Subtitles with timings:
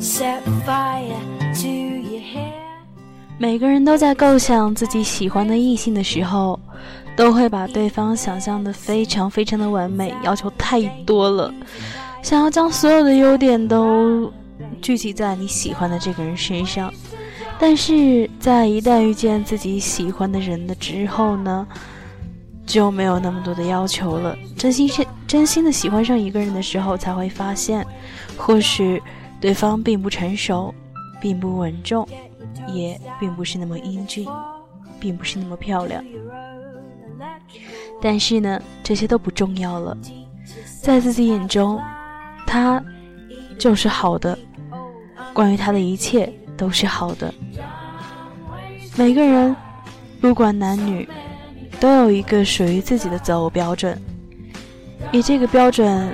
[0.00, 1.18] set fire
[1.54, 2.52] to your hair
[3.38, 6.58] 每个人都在构想自己喜欢的异性的时候，
[7.16, 11.52] 都会把对方想象的非常非常的完美，要求太多了，
[12.22, 14.32] 想要将所有的优点都
[14.82, 16.92] 聚集在你喜欢的这个人身上。
[17.60, 21.66] 但是在一旦遇见自己喜欢的人的之后呢，
[22.66, 24.36] 就没有那么多的要求了。
[24.56, 27.86] 真心是真心的喜欢上一个人的时候，才会发现，
[28.36, 29.00] 或许
[29.40, 30.74] 对方并不成熟，
[31.20, 32.06] 并不稳重，
[32.68, 34.26] 也并不是那么英俊，
[34.98, 36.04] 并不是那么漂亮。
[38.00, 39.96] 但是呢，这些都不重要了，
[40.82, 41.80] 在自己眼中，
[42.46, 42.82] 他
[43.58, 44.38] 就是好的。
[45.32, 46.32] 关于他的一切。
[46.58, 47.32] 都是好的。
[48.96, 49.54] 每个人，
[50.20, 51.08] 不管男女，
[51.78, 53.96] 都有一个属于自己的择偶标准，
[55.12, 56.10] 以这个标准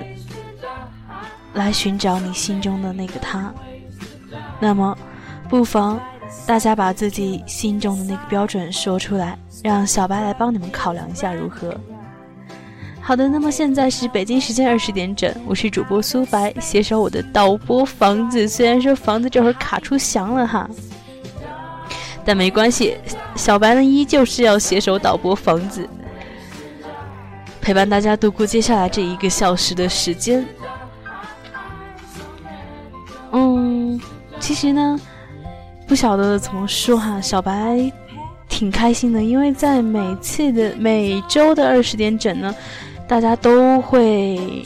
[1.55, 3.53] 来寻找你心中的那个他。
[4.61, 4.97] 那么，
[5.49, 6.01] 不妨
[6.47, 11.75] 大家把自己心中的那个标准说出来，让小白来帮你们考量一下，如何？
[13.01, 18.49] 好的，那么现在是北京时间二十点整，我是主播苏白，携手我的导播房子。
[18.49, 20.69] 虽然说房子这会儿卡出翔了哈，
[22.25, 22.97] 但没关系，
[23.37, 25.87] 小白呢依旧是要携手导播房子，
[27.61, 30.43] 陪伴大家度过接下来这一个小时的时间。
[34.41, 35.01] 其实呢，
[35.87, 37.91] 不晓得怎么说哈，小白
[38.49, 42.55] 挺开心的，因为在每次的每周的二十点整呢。
[43.07, 44.65] 大家都会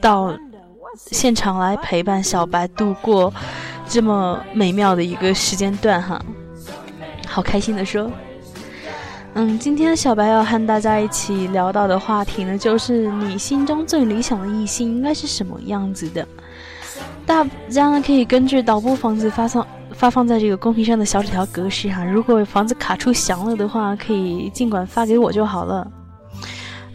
[0.00, 0.36] 到
[0.96, 3.32] 现场来陪伴小白度过
[3.86, 6.20] 这么美妙的一个时间段哈，
[7.24, 8.10] 好开心的说，
[9.38, 16.26] 嗯，今天小白要和大家一起聊到的话题呢，就是你心中最理想的异性应该是什么样子的？
[17.26, 19.64] 大家呢可以根据导播房子发送。
[19.92, 25.86] 发放在这个公屏上的小纸条格式哈，如果房子卡出翔了的话，可以尽管发给我就好了。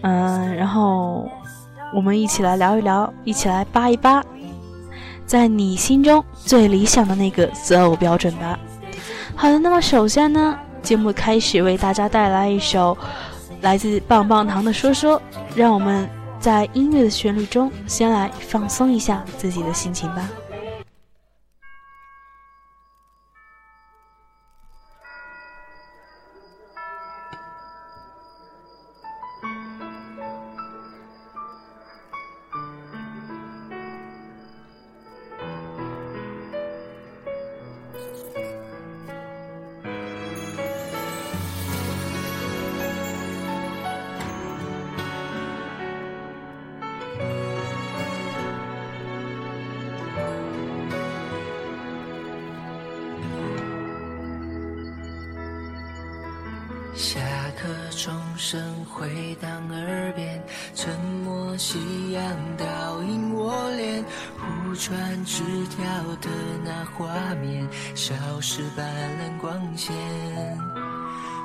[0.02, 1.28] 嗯，然后
[1.94, 4.24] 我们一起来聊一聊，一起来扒一扒，
[5.26, 8.60] 在你心中最理想的那个择偶标准吧。
[9.36, 12.98] 好的，那么首先呢，节目开始为大家带来一首
[13.62, 15.20] 来自棒棒糖的《说说》，
[15.56, 16.10] 让我们
[16.40, 20.30] 在音乐的旋律中先来放松一下自己的心情吧。
[68.76, 68.86] 斑
[69.20, 69.94] 斓光线。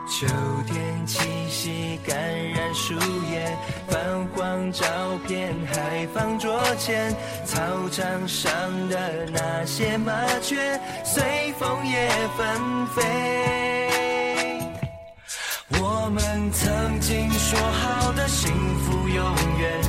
[0.08, 0.26] 秋
[0.66, 1.18] 天气
[1.50, 2.16] 息感
[2.50, 2.94] 染树
[3.30, 3.56] 叶，
[3.88, 3.98] 泛
[4.34, 4.86] 黄照
[5.26, 7.12] 片还放桌前，
[7.44, 7.58] 操
[7.90, 8.52] 场上
[8.88, 13.02] 的那些麻雀，随风也纷飞。
[15.80, 19.80] 我们曾经说好的幸福，永远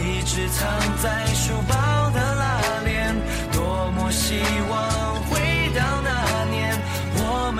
[0.00, 0.66] 一直藏
[1.02, 3.14] 在书包的拉链。
[3.52, 4.40] 多么希
[4.70, 4.87] 望，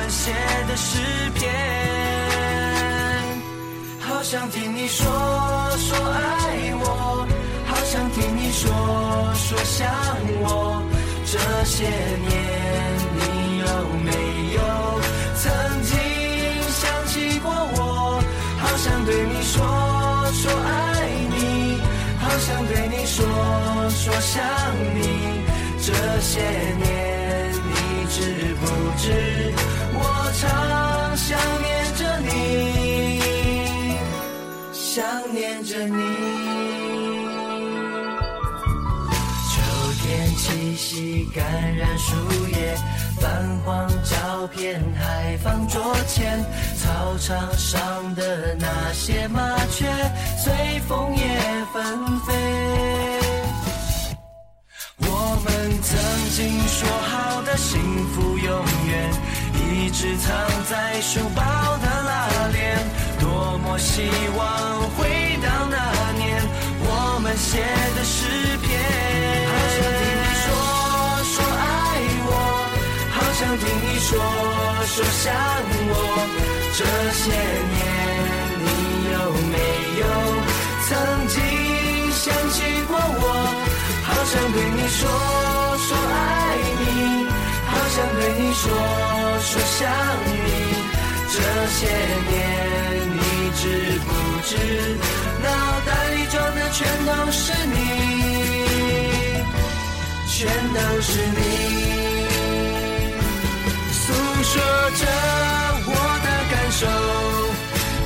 [0.09, 0.33] 写
[0.67, 0.99] 的诗
[1.35, 1.49] 篇。
[4.01, 5.07] 好想听你说
[5.77, 7.27] 说爱我，
[7.67, 8.71] 好想听你说
[9.35, 9.89] 说想
[10.41, 10.83] 我。
[11.31, 12.29] 这些年，
[13.15, 13.67] 你有
[14.05, 14.11] 没
[14.55, 14.61] 有
[15.37, 15.45] 曾
[15.83, 15.97] 经？
[16.71, 18.23] 想起过我？
[18.61, 19.55] 好想对你说
[20.33, 21.81] 说爱你，
[22.19, 23.25] 好想对你说
[23.91, 24.43] 说想
[24.95, 24.99] 你。
[25.81, 27.75] 这些年你
[28.11, 28.17] 知
[28.61, 28.67] 不
[28.99, 29.07] 知，
[30.11, 33.21] 我常想念着你，
[34.73, 36.01] 想念着你。
[39.51, 39.57] 秋
[40.01, 42.17] 天气息感染树
[42.49, 42.77] 叶。
[43.21, 43.27] 泛
[43.65, 46.39] 黄照片还放桌前，
[46.77, 49.91] 操场上的那些麻雀
[50.37, 51.41] 随风也
[51.73, 52.33] 纷飞。
[54.99, 55.99] 我们曾
[56.31, 57.81] 经说好的幸
[58.15, 59.13] 福，永远
[59.71, 60.35] 一直藏
[60.65, 62.79] 在书包的拉链
[63.21, 65.07] 多么希望回
[65.43, 65.77] 到那
[66.17, 66.43] 年
[66.81, 67.61] 我们写
[67.95, 68.25] 的诗
[68.63, 68.67] 篇。
[69.49, 70.47] 好想听你说
[71.33, 71.63] 说爱
[72.25, 72.33] 我
[73.13, 74.11] 好想听你说
[74.87, 75.25] 说想
[75.91, 75.95] 我
[76.79, 76.81] 这
[77.13, 77.25] 些
[77.75, 77.79] 年
[78.65, 78.67] 你
[79.13, 79.17] 有
[79.53, 79.57] 没
[80.01, 80.03] 有
[80.89, 80.91] 曾
[81.29, 81.37] 经
[82.13, 82.57] 想起
[82.89, 83.25] 过我
[84.03, 85.01] 好想对你说
[85.77, 87.38] 说爱你。
[87.89, 88.63] 想对你说
[89.41, 89.79] 说想
[90.27, 90.31] 你。
[91.31, 91.37] 这
[91.69, 91.79] 些
[92.31, 92.37] 年，
[93.15, 93.21] 你
[93.55, 93.63] 知
[94.07, 94.09] 不
[94.45, 94.51] 知，
[95.43, 95.47] 脑
[95.87, 97.77] 袋里装的全都是你，
[100.27, 100.37] 全
[100.73, 101.41] 都是你。
[103.93, 104.03] 诉
[104.43, 104.53] 说
[104.97, 105.03] 着
[105.87, 105.89] 我
[106.25, 106.83] 的感受，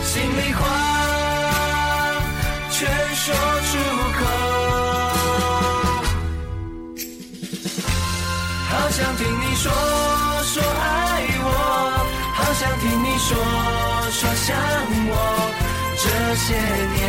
[0.05, 0.61] 心里话
[2.71, 2.81] 全
[3.15, 3.25] 说
[3.71, 3.73] 出
[4.19, 4.42] 口。
[8.93, 9.73] 想听你说
[10.45, 11.49] 说爱我，
[12.35, 13.31] 好想听你说
[14.11, 14.55] 说想
[15.09, 15.13] 我。
[15.97, 16.05] 这
[16.37, 16.53] 些
[16.93, 17.01] 年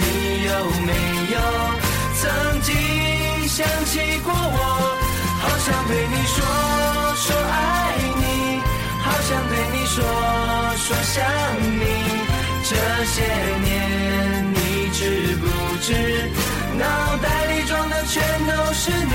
[0.00, 0.02] 你
[0.50, 0.50] 有
[0.82, 0.90] 没
[1.30, 1.36] 有
[2.18, 2.74] 曾经
[3.46, 4.58] 想起过我？
[5.42, 6.42] 好想对你说
[7.14, 7.62] 说爱
[8.18, 8.60] 你。
[9.00, 10.02] 好想对你说
[10.76, 11.22] 说想
[11.78, 11.86] 你，
[12.64, 12.74] 这
[13.14, 13.22] 些
[13.62, 13.64] 年
[14.52, 14.98] 你知
[15.36, 15.46] 不
[15.80, 15.86] 知，
[16.76, 16.84] 脑
[17.22, 17.24] 袋
[17.54, 19.14] 里装的全都是你，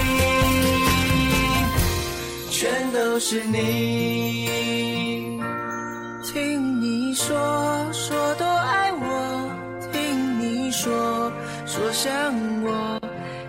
[2.61, 5.41] 全都是你。
[6.23, 7.35] 听你说
[7.91, 9.49] 说多爱我，
[9.91, 11.33] 听你说
[11.65, 12.13] 说想
[12.61, 12.99] 我，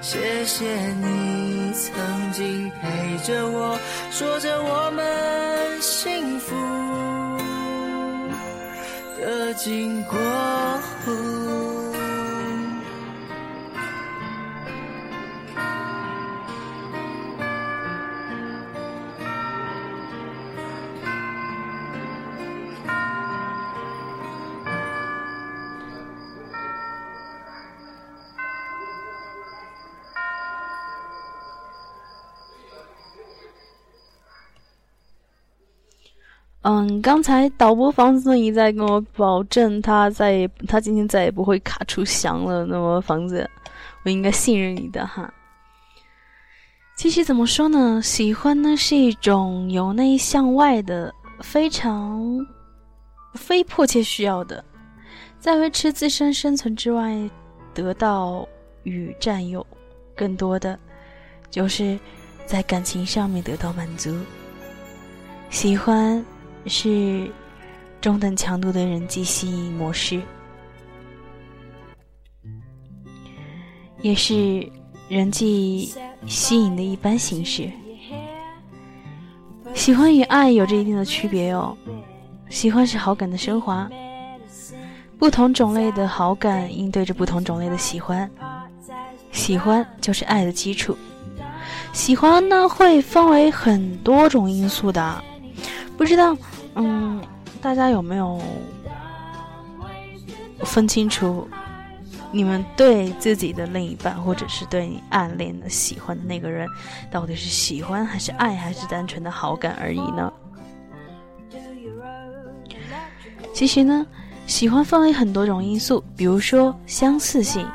[0.01, 0.65] 谢谢
[0.95, 1.93] 你曾
[2.33, 3.79] 经陪着我，
[4.11, 6.57] 说着我们幸福。
[9.21, 10.19] 的经过。
[36.63, 42.65] 嗯，刚才导播房子一再跟我保证，他再也他今天再也不会卡出翔了。
[42.65, 43.49] 那么房子，
[44.05, 45.33] 我应该信任你的哈。
[46.95, 52.23] 其实怎么说呢，喜欢呢是一种由内向外的，非常
[53.35, 54.65] 非迫切需要的，
[55.41, 57.29] 在维持自身生存之外，
[57.75, 58.47] 得到
[58.85, 59.67] 与占有，
[60.15, 60.79] 更多的
[61.51, 61.99] 就是
[62.47, 64.17] 在感情上面得到满足。
[65.51, 66.25] 喜欢。
[66.67, 67.31] 是
[68.01, 70.21] 中等强度的人际吸引模式，
[74.01, 74.69] 也是
[75.09, 75.95] 人际
[76.27, 77.71] 吸引的一般形式。
[79.75, 81.77] 喜欢与爱有着一定的区别哦。
[82.49, 83.89] 喜欢是好感的升华，
[85.19, 88.31] 不同种类的好感应对着不同种类的喜欢。
[89.31, 90.97] 喜欢就是爱的基础。
[91.95, 95.25] 喜欢呢会分为很多种因素的，
[95.97, 96.37] 不知道。
[96.75, 97.21] 嗯，
[97.61, 98.41] 大家有没有
[100.65, 101.47] 分清楚，
[102.31, 106.67] 你们对自己的另一半，或者是对你暗恋的、喜欢的那个人，
[107.11, 110.33] 到底是喜欢还是爱，还是单纯的好感而已呢？
[113.53, 114.07] 其实呢，
[114.47, 117.67] 喜欢分为很多种因素，比如说相似性、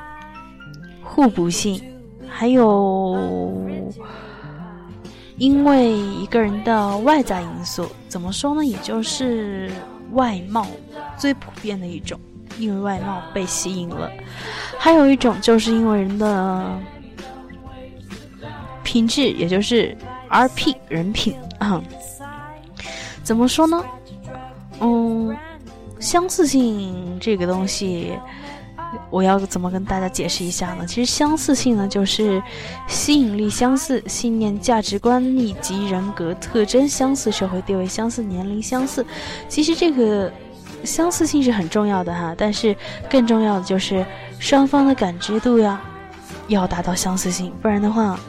[1.04, 1.80] 互补性，
[2.28, 3.16] 还有。
[5.38, 8.66] 因为一个人的外在因素，怎么说呢？
[8.66, 9.72] 也就是
[10.14, 10.66] 外貌
[11.16, 12.20] 最普遍的一种，
[12.58, 14.12] 因为外貌被吸引了。
[14.80, 16.80] 还有一种就是因为人的
[18.84, 19.96] 品质，也就是
[20.30, 21.82] R P 人品啊。
[23.24, 23.84] 怎么说呢？
[24.80, 25.38] 嗯，
[26.00, 28.18] 相似性这个东西。
[29.10, 30.86] 我要怎么跟大家解释一下呢？
[30.86, 32.42] 其实相似性呢，就是
[32.88, 39.06] 吸引力相似、信念、价值观以及人格特征相似、社会地位相似、年龄相似。
[39.48, 40.32] 其实这个
[40.84, 42.76] 相似性是很重要的哈，但是
[43.10, 44.06] 更重要的就是
[44.40, 45.82] 双方的感知度呀，
[46.48, 48.20] 要达到相似性，不然的话，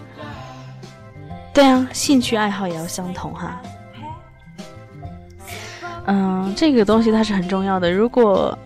[1.53, 3.61] 对啊，兴趣爱好也要相同哈。
[6.07, 8.57] 嗯，这个东西它是很重要的，如果。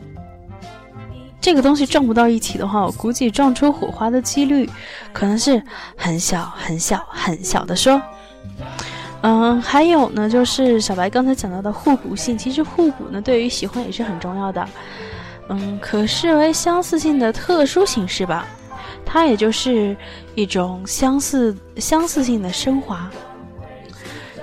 [1.43, 4.71] 这个东西撞不到一起的话，我估计撞出火花的几率
[5.13, 5.61] 可能是
[5.97, 7.75] 很小很小很小的。
[7.75, 8.01] 说，
[9.23, 14.69] 嗯，还有呢，就是小白刚才讲到的互补性，其实互补呢对于喜欢也是很重要的，
[15.49, 18.47] 嗯，可视为相似性的特殊形式吧。
[19.05, 19.97] 它也就是
[20.37, 23.11] 一种相似相似性的升华。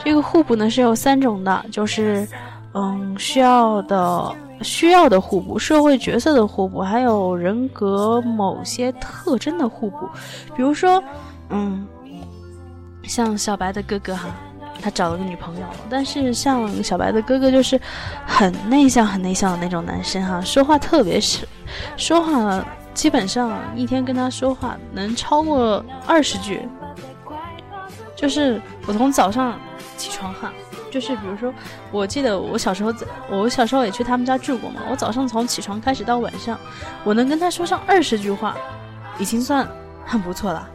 [0.04, 2.28] 这个互补呢是有三种的，就是
[2.74, 4.36] 嗯需要的。
[4.62, 10.00] 需要的互补，社会角色的互补，还有人格某些特征的互补。
[10.54, 11.02] 比如说，
[11.48, 11.88] 嗯，
[13.04, 14.28] 像小白的哥哥哈，
[14.82, 17.80] 他找了个女朋友，但是像小白的哥哥就是
[18.26, 21.48] 很内向、很内向的那种男生哈，说话特别是
[21.96, 22.62] 说话
[22.94, 26.68] 基本上一天跟他说话能超过二十句，
[28.14, 29.58] 就是我从早上
[29.96, 30.52] 起床哈，
[30.92, 31.54] 就是比如说，
[31.92, 36.60] 我记得我小时候在，我小时候也去他们家住过嘛，我早上从起床开始到晚上，
[37.04, 38.58] 我能跟他说上二十句话，
[39.20, 39.68] 已经算
[40.06, 40.70] 很不错了。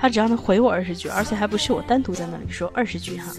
[0.00, 3.32] 他只要能回我二十句，而且还不是我单独在那里说二十句哈，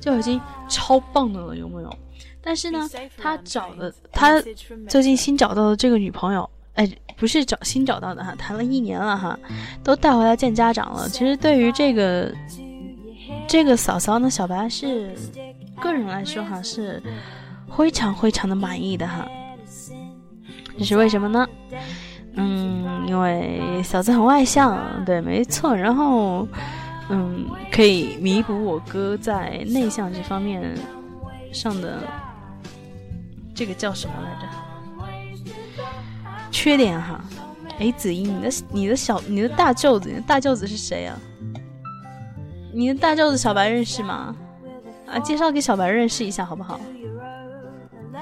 [0.00, 1.96] 就已经超棒的了，有没有？
[2.42, 4.42] 但是呢，他找的他
[4.88, 9.38] 最近新找到的这个女朋友，哎，不是找新找到的哈，谈了一年了哈，
[9.84, 11.08] 都带回来见家长了。
[11.08, 12.34] 其实对于这个
[13.48, 15.14] 这个嫂嫂呢，小白是
[15.80, 17.02] 个人来说哈，是
[17.76, 19.26] 非常非常的满意的哈。
[20.78, 21.46] 这是为什么呢？
[22.34, 25.76] 嗯，因为嫂子很外向，对，没错。
[25.76, 26.48] 然后，
[27.10, 30.74] 嗯，可以弥补我哥在内向这方面
[31.52, 31.98] 上的
[33.54, 34.48] 这个叫什么来着？
[36.50, 37.22] 缺点哈。
[37.78, 41.18] 哎，子英，你的你的小你的大舅子，你的大舅子是谁啊？
[42.72, 44.34] 你的大舅子小白认识吗？
[45.06, 46.80] 啊，介绍给小白认识一下好不好？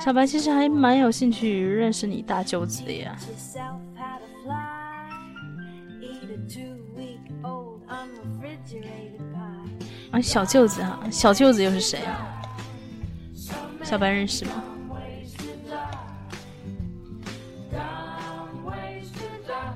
[0.01, 3.17] 小白其实还蛮有兴趣认识你大舅子的呀。
[10.11, 12.43] 啊，小舅子哈，小舅子又是谁啊？
[13.85, 14.51] 小白认识吗？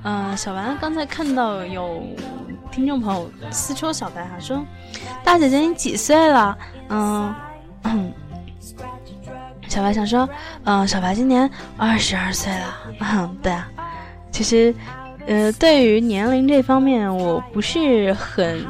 [0.03, 2.03] 嗯，小白刚才看到有
[2.75, 4.61] 听众朋友私戳小白哈，说
[5.23, 6.59] 大姐姐你几岁了？
[6.89, 7.33] 嗯，
[9.69, 10.29] 小白想说，
[10.65, 12.77] 嗯，小白今年二十二岁了。
[12.99, 13.71] 嗯，对啊，
[14.33, 14.75] 其实。
[15.27, 18.63] 呃，对于年龄这方面，我不是很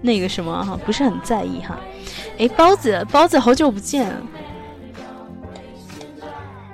[0.00, 1.78] 那个什么哈，不是很在意哈。
[2.38, 4.10] 哎，包子，包子，好久不见。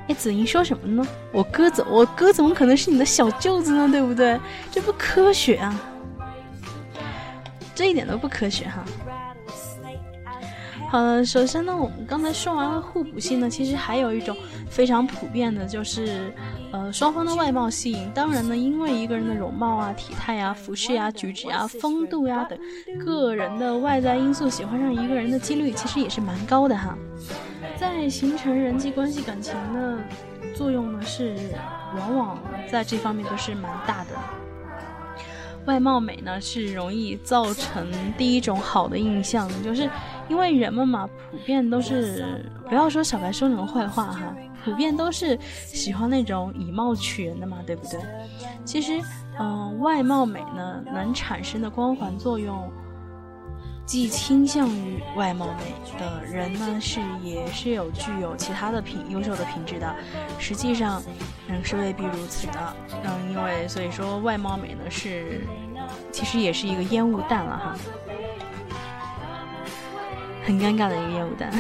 [0.07, 1.05] 哎，子英说什么呢？
[1.33, 3.89] 我哥怎，我哥怎么可能是你的小舅子呢？
[3.91, 4.39] 对不对？
[4.71, 5.75] 这不科学啊，
[7.79, 8.85] 这一点都不科学哈。
[10.91, 14.37] 好了，首先呢，我们刚才说完了互补性呢，其实还有一种
[14.69, 16.35] 非常普遍的，就是
[16.73, 18.11] 呃双方的外貌吸引。
[18.13, 22.59] 当然呢，因为一个人的容貌啊、体态呀、服饰呀、举止呀、风度呀等
[22.99, 26.99] 个人的外在因素，喜欢上一个人的几率其实也是蛮高的哈。
[27.77, 29.99] 在形成人际关系、感情的
[30.53, 31.37] 作用呢，是
[31.97, 34.11] 往往在这方面都是蛮大的。
[35.69, 39.89] 外貌美呢，是容易造成第一种好的印象，就是
[40.27, 44.35] 因为人们嘛，普遍都是不要说小白说那种坏话哈，
[44.65, 48.01] 普遍都是喜欢那种以貌取人的嘛，对不对？
[48.65, 48.99] 其实，
[49.39, 52.73] 嗯，外貌美呢，能产生的光环作用。
[53.89, 59.97] 既倾向于外貌美的人呢，是也是有具有其他的品优秀的品质的。
[60.39, 61.03] 实际上，
[61.47, 62.77] 嗯，是未必如此的。
[63.03, 65.41] 嗯，因为所以说外貌美呢是，
[66.13, 67.75] 其实也是一个烟雾弹了哈，
[70.45, 71.51] 很尴尬的一个烟雾弹。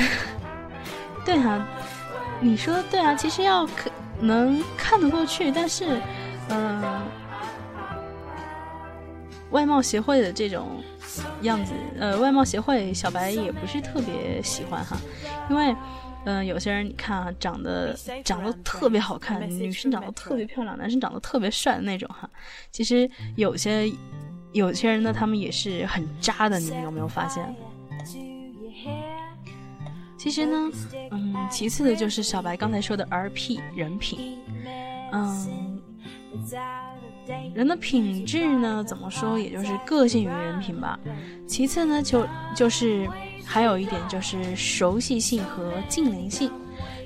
[1.25, 1.67] 对哈，
[2.41, 5.99] 你说的对啊，其实要可能看得过去，但是，
[6.51, 6.83] 嗯，
[9.49, 10.85] 外貌协会的这种。
[11.43, 14.97] 样子，呃，外貌协会小白也不是特别喜欢哈，
[15.49, 15.75] 因为，
[16.25, 22.29] 嗯，有些人你看啊，长得长得特别好看，女生长得特别漂亮，男生长得特别帅的那种哈，
[22.71, 23.91] 其实有些
[24.53, 27.55] 有些人呢，他们也是很渣的，你们有没有发现？
[30.17, 30.71] 其实呢，
[31.12, 34.38] 嗯，其次的就是小白刚才说的 RP 人品，
[35.12, 35.79] 嗯。
[37.55, 40.99] 人的品质呢，怎么说，也就是个性与人品吧。
[41.47, 43.09] 其次呢，就就是
[43.45, 46.51] 还有一点就是熟悉性和近邻性。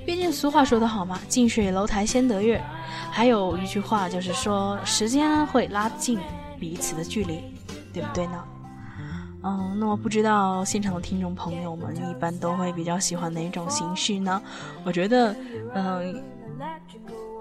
[0.04, 2.62] 毕竟俗话说得好嘛，“近水楼台先得月”。
[3.10, 6.18] 还有一句话就是说，时间会拉近
[6.58, 7.40] 彼此的距离，
[7.92, 8.44] 对不对呢？
[9.44, 14.42] 嗯，那么不知道现场的听众朋友们一般都会比较喜欢哪种形式呢？
[14.84, 15.34] 我觉得，
[15.74, 16.22] 嗯。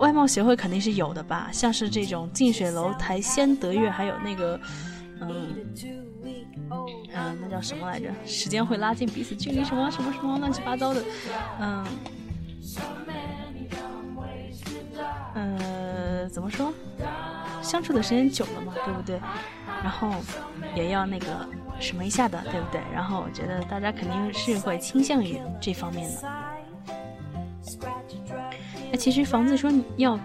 [0.01, 4.59] 外貌协会肯定是有的吧，像是这种近水楼台先得月，还有那个，
[5.21, 5.55] 嗯，
[7.13, 8.09] 嗯，那叫什么来着？
[8.25, 11.03] 时间会拉近彼此距离，什么什么什么乱七八糟的，
[11.59, 11.85] 嗯，
[15.35, 16.73] 呃，怎么说？
[17.61, 19.21] 相处的时间久了嘛，对不对？
[19.83, 20.09] 然后
[20.75, 21.27] 也要那个
[21.79, 22.81] 什么一下的，对不对？
[22.91, 26.21] 然后我觉得大家肯定是会倾向于这方面的。
[28.91, 30.19] 那其实房子说你要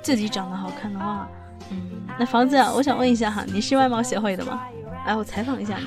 [0.00, 1.28] 自己长得好看的话，
[1.70, 1.76] 嗯，
[2.18, 4.62] 那房子啊，我想问一下哈，你是外貌协会的吗？
[5.04, 5.86] 哎，我采访一下你，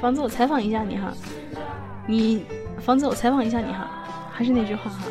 [0.00, 1.12] 房子，我采访一下你哈，
[2.06, 2.44] 你
[2.78, 3.90] 房子，我采访一下你哈，
[4.32, 5.04] 还是那句话哈，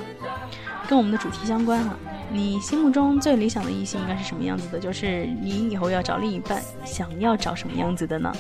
[0.88, 1.96] 跟我们的主题相关哈。
[2.32, 4.80] 你心目中最理想的异性应该是什么样子的？
[4.80, 8.32] 就是你以后要找另一半，想要找什么样子的呢？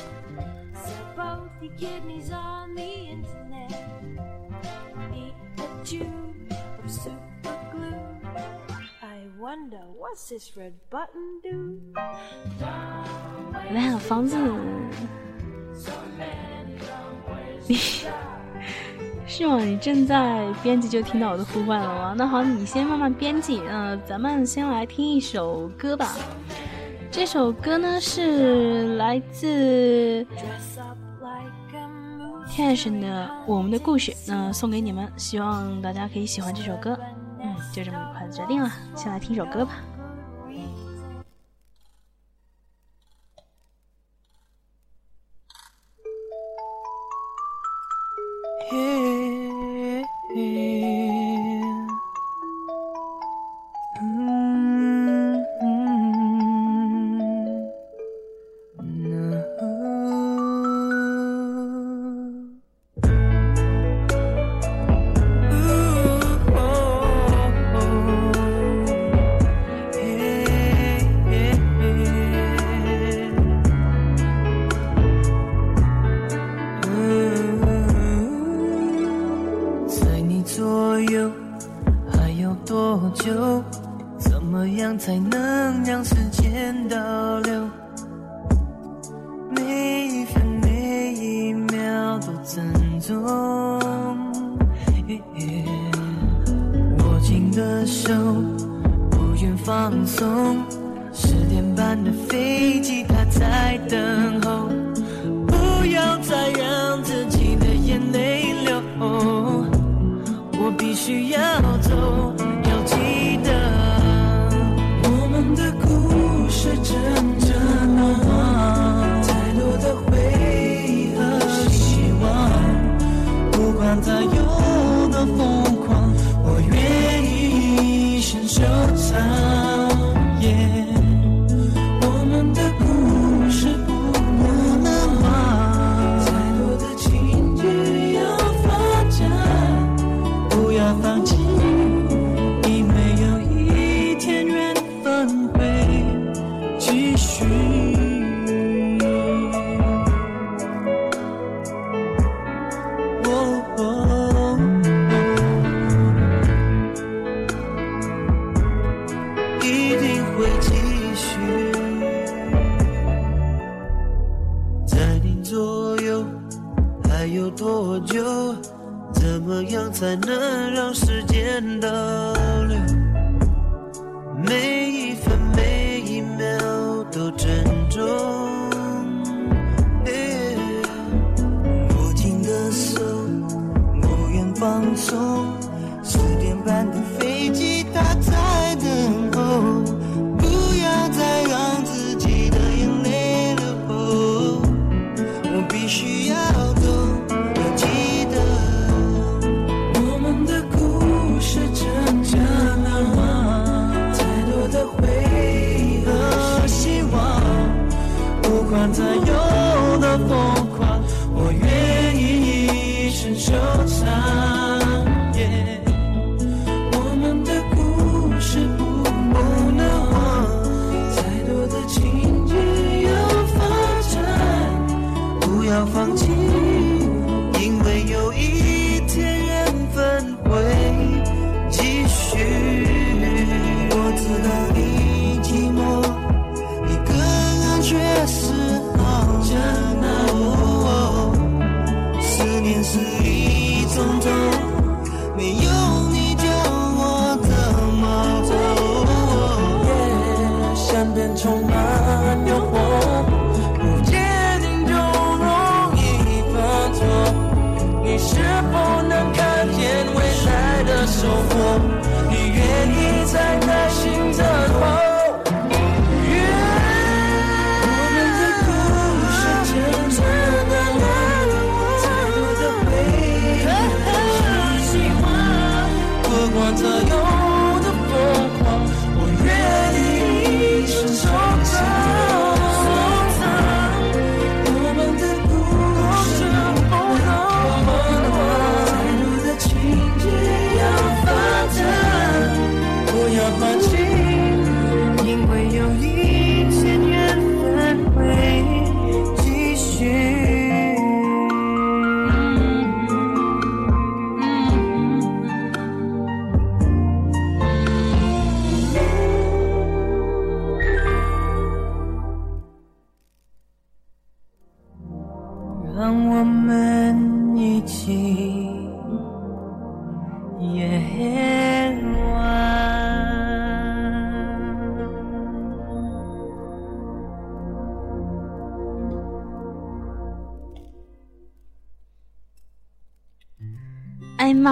[13.73, 14.37] 来呀，房子，
[17.67, 17.75] 你
[19.27, 19.59] 是吗？
[19.59, 22.15] 你正在编辑就听到我的呼唤了吗？
[22.17, 23.61] 那好，你先慢慢编辑。
[23.69, 26.15] 嗯，咱们先来听一首歌吧。
[27.11, 30.25] 这首歌呢是来自
[32.49, 36.99] Cash 的《我们的故事》，那送给你们，希望大家可以喜欢这首歌。
[37.39, 39.73] 嗯，就这么快的决定了，先来听首歌吧。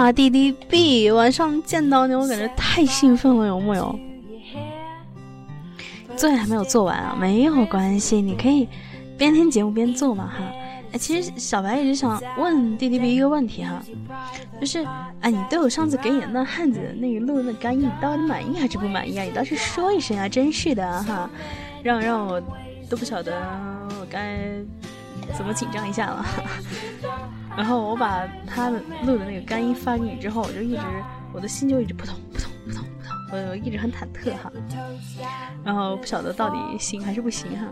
[0.07, 3.99] 哎妈，D D B，晚上见到你，我感觉太兴奋了，有木有？
[6.15, 8.69] 作业还没有做完啊，没有关系，你可以
[9.17, 10.45] 边听节目边做嘛哈。
[10.93, 13.83] 哎，其实小白一直想问 D D B 一个问题哈，
[14.61, 14.87] 就是
[15.19, 19.23] 哎，你对我上次给你的那汉子那个录的干音，你到底满意还是不满意啊？
[19.25, 21.29] 你倒是说一声啊，真是的哈，
[21.83, 22.41] 让让我
[22.89, 23.33] 都不晓得
[23.99, 24.39] 我该
[25.37, 26.25] 怎么紧张一下了。
[27.57, 30.83] 然后我把他的录的那个干音发给你之后，我就一直
[31.33, 34.51] 我的心就一直扑通扑通扑通扑通，我一直很忐忑哈。
[35.65, 37.65] 然后不晓得到底行还是不行哈。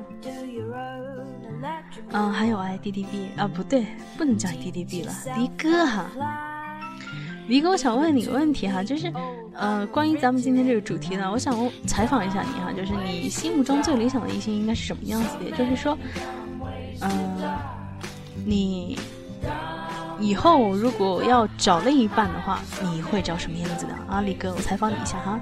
[2.12, 3.86] 嗯，还有哎，D D B 啊，不对，
[4.18, 6.06] 不能叫你 D D B 了，迪哥哈。
[7.48, 9.14] 迪哥，我想问你个问题哈，就是
[9.54, 15.46] 呃，关于咱们今天这个主题呢，我想采访一下你哈，就是你心目中最理想的异性应该是什么样子的？
[15.46, 15.96] 也就是说，
[17.02, 17.38] 嗯，
[18.44, 18.98] 你。
[20.20, 24.22] 以后如果要找另一半的话，你会找什么样子的啊？
[24.22, 25.40] 李哥，我采访你一下哈。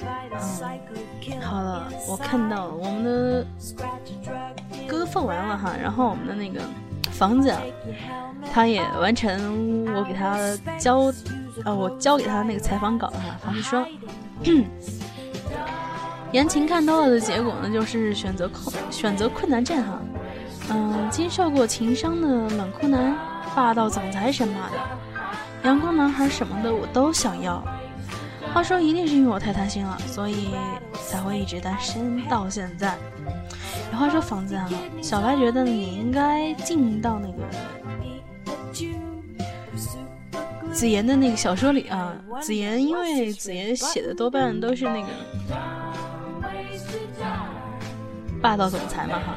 [0.00, 3.46] 嗯，好了，我看到了我们的
[4.86, 6.60] 歌放完了哈，然后我们的那个
[7.10, 7.54] 房子，
[8.52, 10.38] 他也完成我给他
[10.78, 11.12] 交，
[11.64, 13.36] 呃，我交给他那个采访稿哈。
[13.44, 13.86] 房子说，
[16.32, 20.00] 言情看多了的结果呢，就是选择困选择困难症哈。
[20.70, 23.16] 嗯，经受过情伤的冷酷男。
[23.58, 24.78] 霸道总裁什么的，
[25.68, 27.60] 阳光男孩什么的我都想要。
[28.54, 30.50] 话说一定是因为我太贪心了，所以
[31.08, 32.96] 才会一直单身到现在。
[33.92, 34.70] 话说房子啊，
[35.02, 37.42] 小白觉得你应该进到那个
[40.72, 42.14] 子妍的那个小说里啊。
[42.40, 45.08] 子妍因为子妍写的多半都是那个
[48.40, 49.34] 霸道总裁嘛哈。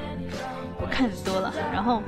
[0.92, 2.04] 我看的多了，然后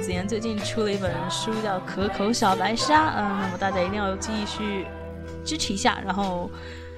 [0.00, 4.86] 子妍最近出了一本书叫《可口小白鲨》，嗯，那么大家一定要继续
[5.44, 6.48] 支持一下，然后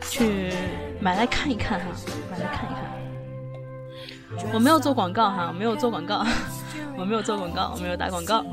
[0.03, 0.53] 去
[1.01, 1.87] 买来看一看哈，
[2.31, 2.85] 买来看一看。
[4.53, 6.27] 我没有做广告哈，我没有做广告，
[6.99, 8.45] 我没有做广告，我没有打广告。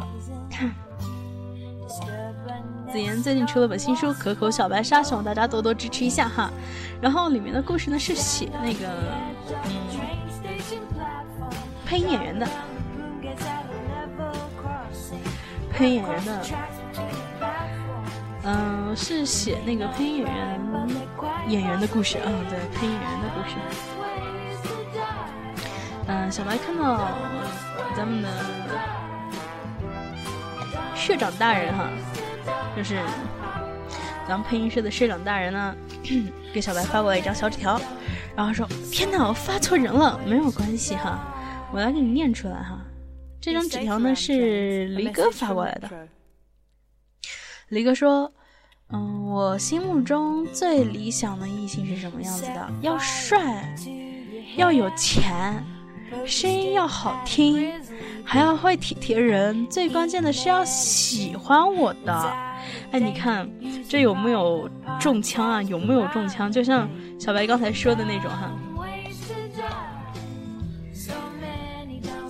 [2.89, 6.49] 子妍最近出了本新书《可口小白鲨》，希望大家多多支持一下哈。
[7.01, 8.87] 然后里面的故事呢是写那个
[9.65, 9.73] 嗯。
[11.85, 12.45] 配音演员的，
[15.77, 16.41] 配音演员的，
[18.45, 20.59] 嗯，是写那个配音演员
[21.49, 23.55] 演员的故事啊，对，配音演员的故事。
[26.07, 27.07] 嗯，小白看到
[27.95, 28.29] 咱们的
[30.95, 31.87] 社长大人哈，
[32.75, 32.99] 就是
[34.27, 35.75] 咱们配音社的社长大人呢，
[36.51, 37.79] 给小白发过来一张小纸条，
[38.35, 41.19] 然后说：“天哪，我发错人了，没有关系哈。”
[41.71, 42.79] 我来给你念出来哈，
[43.47, 45.89] 这张纸条呢是黎哥发过来的。
[47.69, 48.29] 黎哥说
[48.91, 52.69] ：“嗯，我心目中最理想的异性是什么样子的？
[52.81, 53.73] 要帅，
[54.57, 55.63] 要有钱，
[56.25, 57.71] 声音要好听，
[58.25, 62.13] 还要会体贴人，最关键的是要喜欢我的。”
[62.91, 63.49] 哎，你看
[63.87, 65.63] 这有没有中枪啊？
[65.63, 66.51] 有没有中枪？
[66.51, 68.51] 就像小白刚才说的那种哈。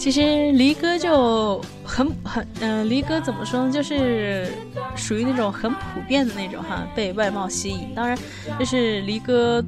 [0.08, 3.70] 其实离哥就很很嗯，离哥怎么说呢？
[3.70, 4.48] 就是
[4.96, 7.94] 属于那种很普遍的那种哈，被外貌吸引。
[7.94, 8.18] 当然，
[8.58, 9.62] 就是离哥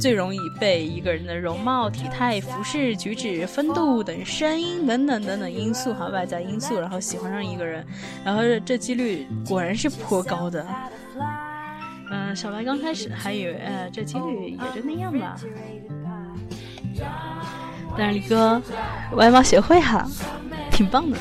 [0.00, 7.86] 最容易被一个人的容貌、体态、服饰、举止、风度等声音等等等等因素哈，外在因素，然后喜欢上一个人，
[8.24, 10.66] 然后这几率果然是颇高的。
[12.10, 15.36] 嗯，小白刚开始还以为呃，这几率也就那样吧。
[17.96, 18.60] 但是李哥，
[19.12, 20.06] 外貌协会哈，
[20.70, 21.18] 挺棒的。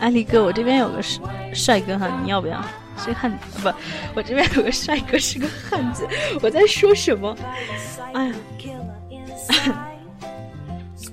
[0.00, 2.62] 哎，李哥，我这边有个帅帅哥哈，你要不要？
[2.96, 3.72] 是汉子不？
[4.14, 6.04] 我这边有个帅哥是个汉子。
[6.42, 7.36] 我在说什么？
[8.12, 8.34] 哎呀，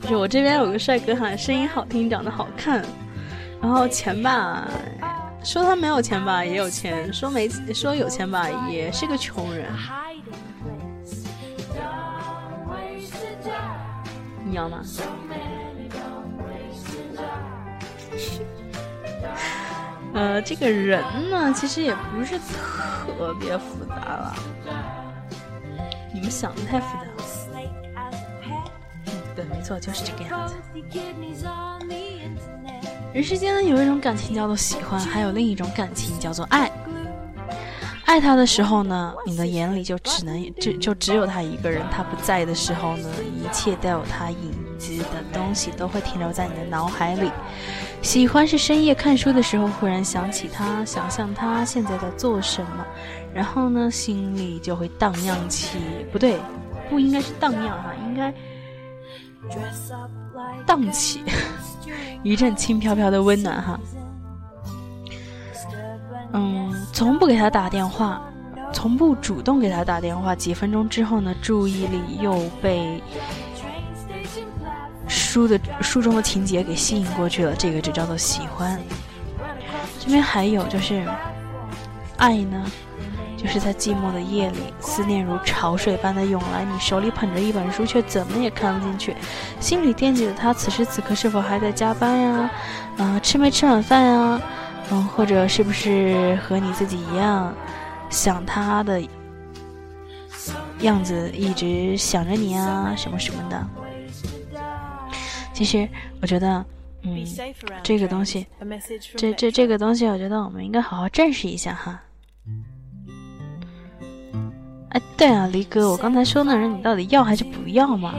[0.09, 2.83] 就我这边有个帅哥哈，声音好听，长得好看，
[3.61, 4.67] 然后钱吧，
[5.43, 9.67] 说他没有钱吧，也有钱；说没说有钱吧，也是个穷人。
[14.55, 14.79] 你要吗？
[20.15, 24.33] 呃，这个人呢，其实也不是特别复杂了。
[26.13, 27.11] 你们想的太复杂了。
[29.07, 30.55] 嗯，对，没错，就是这个样子。
[33.13, 36.71] 人世间，有一种感情叫做喜欢，还有另一种感情叫做爱。
[38.15, 47.29] 爱他的时候呢，你的眼里就只能就就只有他一个人；他不在的时候呢，一切带有他影子的东西都会停留在你的脑海里。
[48.01, 52.85] 喜欢是深夜看书的时候，忽然想起他，想象他现在在做什么，
[53.33, 55.77] 然后呢，心里就会荡漾起，
[56.09, 56.39] 不对，
[56.89, 58.33] 不应该是荡漾哈，应该
[60.65, 61.21] 荡起
[62.23, 63.77] 一阵轻飘飘的温暖哈。
[66.31, 66.64] 嗯，
[66.95, 68.21] 从不给他打电话，
[68.71, 70.33] 从不主动给他打电话。
[70.33, 73.03] 几分钟之后呢，注意力又被
[75.05, 77.53] 书的书中的情节给吸引过去了。
[77.53, 78.79] 这个就叫做喜欢。
[79.99, 81.05] 这边还有就是，
[82.15, 82.65] 爱呢，
[83.35, 89.13] 就是在寂寞的夜里，思念如潮水般的涌来，你手里捧着一本书，却怎么也看不进去，
[89.59, 92.49] 心里惦记着他此时此刻是否还在加班呀？
[92.99, 94.41] 啊，吃没吃晚饭呀？
[94.91, 97.53] 嗯，或者是不是和你自己一样，
[98.09, 99.01] 想他的
[100.81, 103.67] 样子，一直想着你啊，什么什么的。
[105.53, 105.87] 其实
[106.21, 106.63] 我觉得，
[107.03, 107.25] 嗯，
[107.81, 108.45] 这个东西，
[109.17, 112.01] 这这这个东西，我觉得我们应该好好正视一下哈。
[114.89, 118.13] 哎，对啊，离哥，我刚才说那人，你到底要还是不要嘛？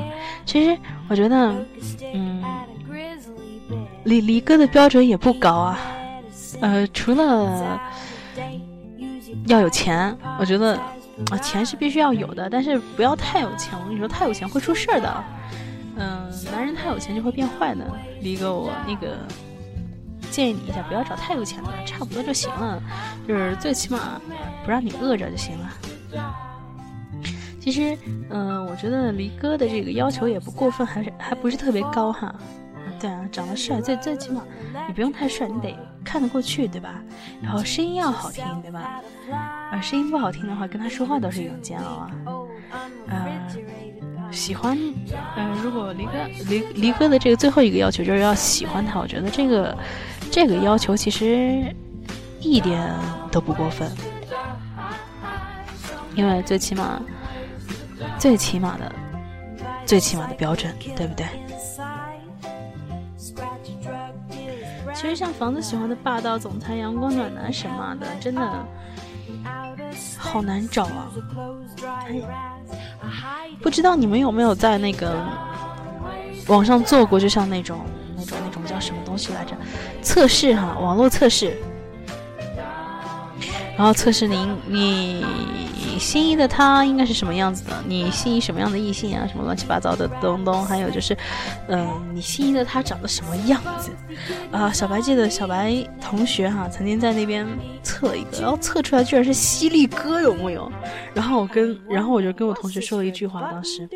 [0.45, 0.77] 其实
[1.09, 1.55] 我觉得，
[2.13, 2.43] 嗯，
[4.05, 5.79] 离离哥的标准也不高啊。
[6.61, 7.81] 呃，除了
[9.47, 10.77] 要有钱，我觉得
[11.31, 13.79] 啊，钱是必须要有的，但是不要太有钱。
[13.79, 15.25] 我跟你说，太有钱会出事儿的。
[15.99, 17.85] 嗯，男人太有钱就会变坏的。
[18.21, 19.17] 李哥，我那个
[20.31, 22.83] 建议你一下，不要找太有钱的，差不多就行了，
[23.27, 24.21] 就是最起码
[24.65, 25.71] 不让你饿着就行了。
[27.61, 27.97] 其实，
[28.31, 32.35] 嗯，我觉得离哥的这个要求也不过分，还是还不是特别高哈。
[32.99, 34.43] 对啊，长得帅，最最起码
[34.87, 37.03] 你不用太帅，你得看得过去，对吧？
[37.43, 39.03] 然后声音要好听，对吧？
[39.71, 42.11] 啊，声音不好听的话，跟他说话都是一种煎熬啊。
[43.09, 43.27] 呃，
[44.33, 44.77] 喜欢，
[45.37, 46.13] 呃，如果离哥
[46.49, 49.77] 离离哥的这个最后一个要求就是要喜欢他，我觉得这个
[50.31, 51.65] 这个要求其实
[52.41, 52.93] 一点
[53.31, 53.91] 都不过分，
[56.15, 57.01] 因为最起码
[58.19, 58.93] 最起码的
[59.85, 61.27] 最起码的标准，对不对？
[65.07, 68.67] 其实像房子喜欢的霸道总裁、阳光暖男什么的，真的
[70.19, 71.09] 好难找啊！
[73.63, 75.25] 不知道你们有没有在那个
[76.49, 77.79] 网上做过，就像那种、
[78.17, 79.57] 那种、那种叫什么东西来着？
[80.03, 81.57] 测试哈，网络测试，
[83.77, 85.25] 然后测试您你。
[85.99, 87.73] 心仪的他应该是什么样子的？
[87.87, 89.27] 你心仪什么样的异性啊？
[89.27, 90.63] 什么乱七八糟的东东？
[90.63, 91.17] 还有就是，
[91.69, 93.91] 嗯，你心仪的他长得什么样子？
[94.53, 97.47] 啊，小白记得小白同学哈，曾经在那边
[97.83, 100.71] 测了一个，然后测出来居然是犀利哥，有木有？
[101.15, 103.89] 然后我跟，然后我就跟我同学说了一句话，当时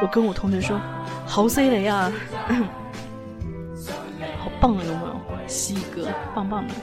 [0.00, 0.80] 我跟我同学说，
[1.26, 2.12] 好犀利啊，
[4.38, 5.16] 好棒啊，有木有？
[5.48, 6.74] 犀利哥，棒棒的。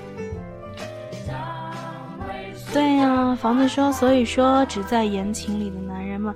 [2.73, 6.35] 对呀，房子说，所以说只在言情里的男人们，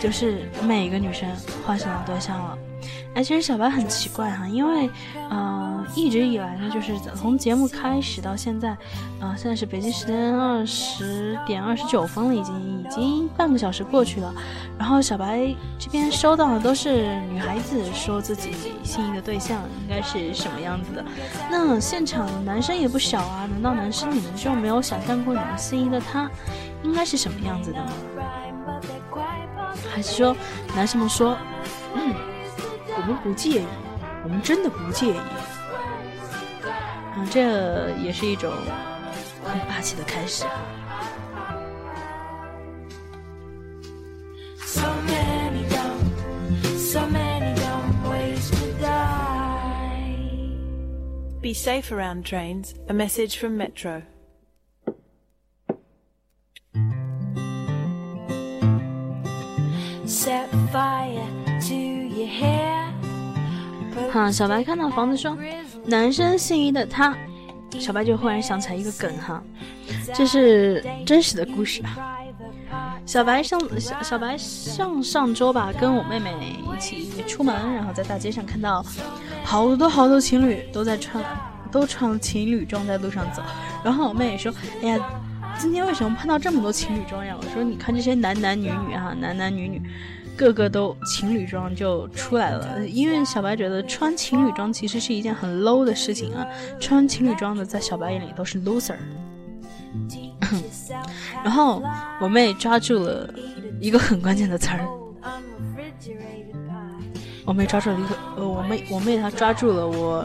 [0.00, 1.28] 就是每个女生
[1.64, 2.58] 幻想的对象了。
[3.12, 4.88] 哎，其实小白很奇怪哈，因为，
[5.30, 8.68] 呃，一直以来呢，就是从节目开始到现在，
[9.20, 14.32] 啊，现在是北京时间二十点二十九分了，已经已经半个小时过去了。
[14.78, 18.52] 然后小白这边收到的都是女孩子说自己
[18.84, 21.04] 心仪的对象应该是什么样子的。
[21.50, 26.30] 那现场男生也不少啊，难道男生你们就没有想象过你们心仪的他
[26.84, 27.92] 应该是什么样子的吗？
[29.92, 30.36] 还是说
[30.76, 31.36] 男生们说，
[31.96, 32.14] 嗯？
[32.96, 33.66] 我们不介意，
[34.24, 35.20] 我们真的不介意。
[37.16, 38.52] 嗯，这也是一种
[39.44, 40.52] 很霸气的开始啊。
[51.42, 52.74] Be safe around trains.
[52.88, 54.02] A message from Metro.
[64.12, 65.36] 哈，小白看到房子说
[65.86, 67.16] ：“男生心仪的他。”
[67.78, 69.40] 小白就忽然想起来一个梗哈，
[70.12, 71.96] 这是真实的故事吧。
[73.06, 76.34] 小白上小小白上上周吧，跟我妹妹
[76.76, 78.84] 一起出门，然后在大街上看到
[79.44, 81.24] 好多好多情侣都在穿
[81.70, 83.40] 都穿情侣装在路上走，
[83.84, 84.98] 然后我妹妹说：“哎呀，
[85.56, 89.80] 今天为什么碰到这么多情侣装呀？”我说：“你看这些男男女女哈，男男女女。”
[90.40, 96.46] 个个都情侣装就出来了，因为小白觉得穿情侣装其实是一件很 low 的事情啊，
[96.80, 98.96] 穿情侣装的在小白眼里都是 loser。
[101.44, 101.82] 然后
[102.22, 103.28] 我妹抓住了
[103.82, 104.88] 一个很关键的词儿，
[107.44, 110.24] 我妹抓住了一个呃，我妹我妹她抓住了我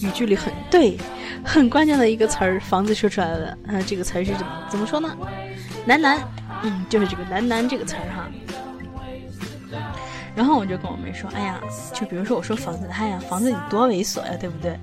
[0.00, 0.96] 语句里很对
[1.44, 5.14] 很关键的一个词儿，房子说出来了，啊，这个词儿是怎么怎么说呢？
[5.84, 6.18] 男男，
[6.62, 8.26] 嗯，就是这个男男这个词儿哈。
[10.40, 11.60] 然后我就跟我妹说，哎呀，
[11.92, 14.74] 就比如说我说房子，哎呀，房子你多猥琐呀，对不对？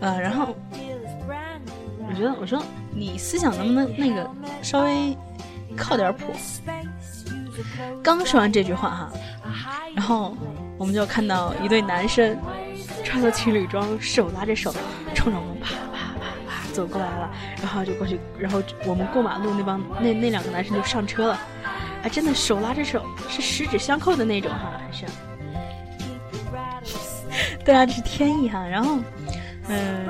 [0.00, 0.54] 呃，然后
[2.08, 2.62] 我觉得我说
[2.94, 4.30] 你思想能不能那个
[4.62, 5.18] 稍微
[5.76, 6.26] 靠点谱？
[8.04, 9.12] 刚说完这句话哈，
[9.96, 10.32] 然后
[10.78, 12.38] 我们就看到一对男生
[13.02, 14.72] 穿着情侣装，手拉着手，
[15.12, 17.28] 冲着我们啪啪啪啪走过来了，
[17.60, 21.40] 然后就过去，然后我们过马路那帮那那两个男生就上车了。
[22.02, 25.04] 啊，真的手拉着手，是十指相扣的那种哈，还是？
[27.64, 28.64] 对啊，这是天意哈。
[28.66, 28.98] 然后，
[29.68, 30.06] 嗯，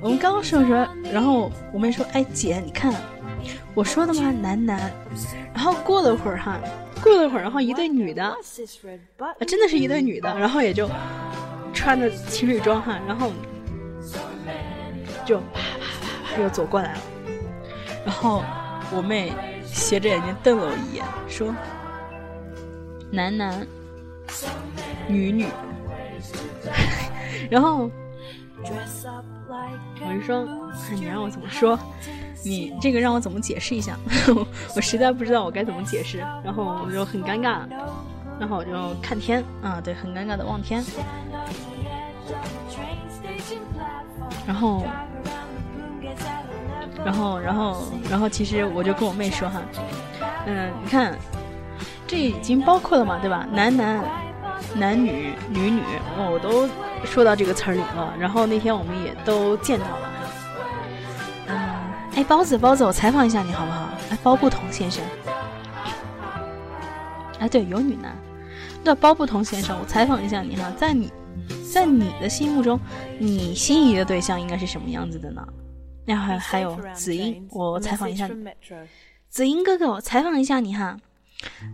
[0.00, 2.92] 我们刚刚说说，然后我妹说：“哎，姐，你看，
[3.74, 4.32] 我说的吗？
[4.32, 4.92] 男男。”
[5.54, 6.58] 然后过了会儿哈，
[7.02, 8.36] 过了会儿，然后一对女的，
[9.46, 10.90] 真的是一对女的，然后也就
[11.72, 13.30] 穿着情侣装哈，然后
[15.24, 17.00] 就啪啪啪啪又走过来了，
[18.04, 18.42] 然后
[18.90, 19.32] 我妹。
[19.78, 21.54] 斜着眼睛瞪了我一眼，说
[23.10, 23.66] ：“男男，
[25.08, 25.46] 女女。
[27.48, 27.90] ”然后
[28.60, 30.46] 我就说
[30.92, 31.78] ：“你让我怎么说？
[32.44, 33.96] 你这个让我怎么解释一下？
[34.76, 37.60] 我实在不知道我该怎么解释。”然后我就很尴尬，
[38.38, 40.84] 然后我就看天啊，对，很尴尬的望天。
[44.46, 44.84] 然后。
[47.08, 49.62] 然后，然后，然后，其实我就跟我妹说哈，
[50.44, 51.16] 嗯，你看，
[52.06, 53.46] 这已经包括了嘛，对吧？
[53.50, 54.04] 男男、
[54.74, 55.82] 男女、女女，
[56.30, 56.68] 我都
[57.06, 58.12] 说到这个词儿里了。
[58.20, 60.10] 然后那天我们也都见到了，
[61.46, 61.58] 嗯，
[62.16, 63.88] 哎，包子，包子，我采访一下你好不好？
[64.10, 65.02] 哎，包不同先生，
[67.38, 68.14] 哎，对，有女男，
[68.84, 71.10] 那包不同先生，我采访一下你哈，在你，
[71.72, 72.78] 在你的心目中，
[73.18, 75.42] 你心仪的对象应该是什么样子的呢？
[76.08, 78.42] 然后还还有子英，我采访一下你，
[79.28, 80.96] 子英哥哥，我采访一下你哈，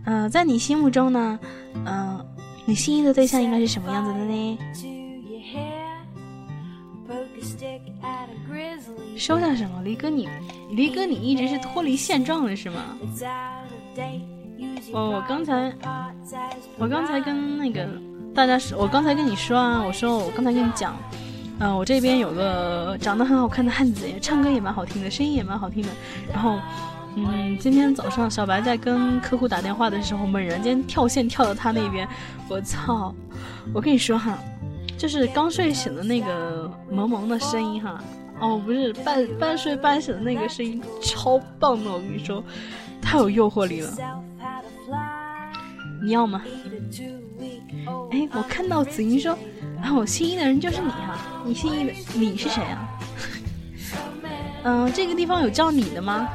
[0.05, 1.39] 嗯，在你心目中呢，
[1.85, 2.23] 嗯，
[2.65, 4.59] 你心仪的对象应该是什么样子的呢？
[9.15, 9.81] 收下什么？
[9.83, 10.27] 离哥你，
[10.69, 12.97] 离哥你一直是脱离现状的是吗？
[14.91, 15.73] 哦，我刚才，
[16.77, 17.87] 我刚才跟那个
[18.33, 20.93] 大家说，我刚才跟你说啊，我说我刚才跟你讲。
[21.59, 25.89] 嗯，我这边有个长得很好看的汉子，唱歌也蛮好听的，声音也蛮好听的。
[26.31, 26.59] 然后，
[27.15, 32.05] 嗯，今天早上小白在跟客户打电话的时候，猛然间跳线跳到他那边，
[32.49, 33.15] 我操！
[33.73, 34.37] 我跟你说哈，
[34.97, 38.03] 就是刚睡醒的那个萌萌的声音哈，
[38.41, 42.43] 哦，不是半半睡半醒的那个声音，超棒的，我跟你说，
[43.01, 43.93] 太有诱惑力了。
[46.03, 46.43] 你要吗？
[48.11, 49.37] 哎，我看到子英说。
[49.85, 52.89] 然后我心仪的人就是你哈，你心仪的你是谁啊？
[54.63, 56.27] 嗯，这个地方有叫你的吗？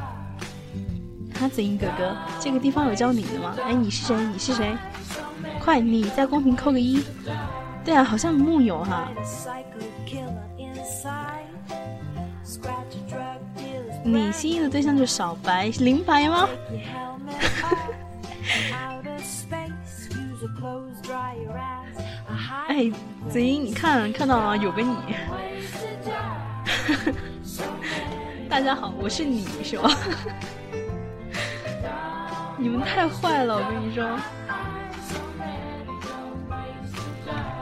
[1.37, 3.53] 哈子英哥哥，这个地方有叫你的吗？
[3.65, 4.15] 哎，你是谁？
[4.15, 4.73] 你是谁？
[5.59, 7.03] 快，你在公屏扣个一。
[7.83, 9.11] 对啊，好像木有哈。
[14.05, 16.47] 你心仪的对象就是小白，林白吗？
[22.71, 22.89] 哎，
[23.29, 24.95] 子英，你看看到了有个你。
[28.47, 29.91] 大家好，我是你，是吧？
[32.57, 34.17] 你们太坏了，我跟你说。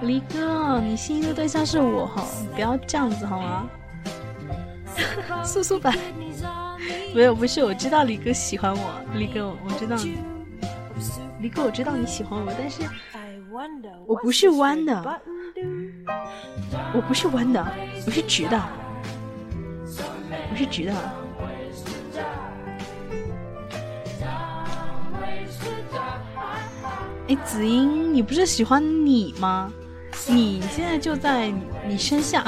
[0.03, 3.67] 离哥，你心仪的对象是我哈，不要这样子好吗？
[5.43, 5.97] 素素版，
[7.15, 9.97] 没有，不是，我知道离哥喜欢我，离哥，我知道，
[11.39, 12.83] 离哥，我知道你喜欢我，但是。
[14.07, 15.21] 我不是弯的，
[16.93, 17.65] 我不是弯的，
[18.05, 18.57] 我是直的，
[20.49, 20.93] 我是直的。
[27.27, 29.69] 哎，子英，你不是喜欢你吗？
[30.29, 31.51] 你现在就在
[31.85, 32.45] 你身下，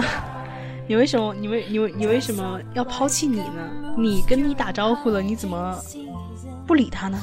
[0.87, 1.33] 你为什么？
[1.33, 3.93] 你为你为你为什么要抛弃你呢？
[3.97, 5.77] 你跟你打招呼了，你怎么
[6.65, 7.21] 不理他呢？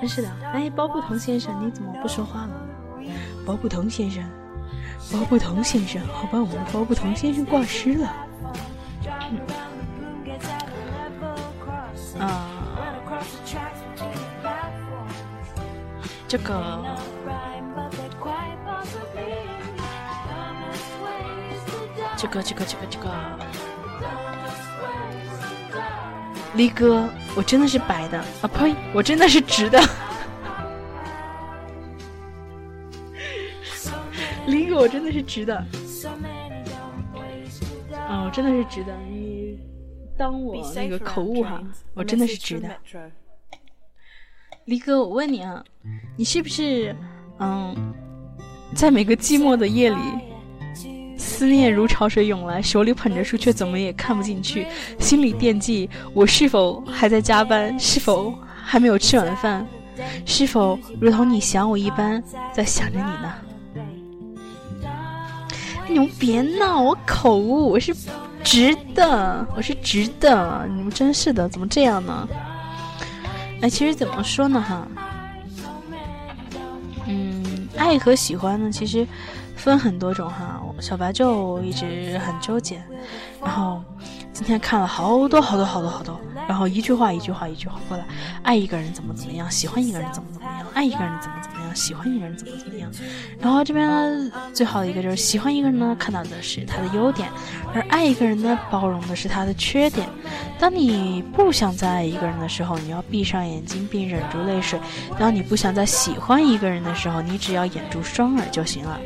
[0.00, 2.50] 真是的，哎，包不同先生，你怎么不说话了？
[3.44, 4.22] 包不同先生，
[5.12, 8.08] 包不同先生，好吧，我们的包不同先生挂失了。
[12.20, 12.48] 啊，
[16.26, 16.84] 这个，
[22.16, 23.08] 这个，这个，这个，这个，
[26.54, 28.48] 离哥，我真的是白的啊！
[28.48, 29.80] 呸，我真的是直的。
[34.46, 35.54] 离哥，我真的是直的。
[38.08, 38.96] 啊，我真的是直的。
[39.08, 39.58] 你
[40.16, 41.62] 当我那个口误哈，
[41.94, 42.70] 我真的是直的。
[44.64, 45.62] 离哥，我问你啊，
[46.16, 46.96] 你是不是
[47.38, 47.94] 嗯，
[48.74, 49.96] 在每个寂寞的夜里，
[51.38, 54.66] 思念如潮水涌来，手里捧着书却怎么也看不进去，
[54.98, 59.64] 心里惦记我是否还在加班，是否还没有吃晚饭，
[60.26, 62.20] 是否如同你想我一般
[62.52, 63.32] 在想着你呢？
[65.86, 67.94] 你们别闹，我口误，我是
[68.42, 72.28] 直的，我是直的，你们真是的，怎么这样呢？
[73.60, 74.88] 哎，其实怎么说呢，哈，
[77.06, 79.06] 嗯，爱和喜欢呢，其实
[79.58, 80.60] 分很多种哈。
[80.80, 82.80] 小白就一直很纠结，
[83.42, 83.82] 然后
[84.32, 88.04] 今天看了好多好多好多好多，然后一句话一句话一句话过来，
[88.42, 92.88] 爱一个人怎么怎么样，喜欢一个人怎么怎么样，爱一个人怎么怎么样，喜欢一个人怎么怎么样。
[93.40, 97.28] 然后这边呢，最好的一个就是喜欢一个人呢，看到的是他的优点，
[97.74, 100.08] 而爱一个人呢，包容的是他的缺点。
[100.60, 104.78] 当你不想再爱一个人的时候，你要闭上眼睛并忍住泪水；
[105.18, 109.00] 当你不想再喜欢一个人的时候，你只要掩住双耳就行了。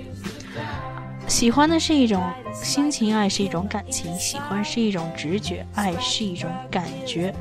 [1.33, 2.23] 喜欢的是一种
[2.53, 7.35] 心情，爱是一种感情，喜欢是一种直觉，爱是一种感觉。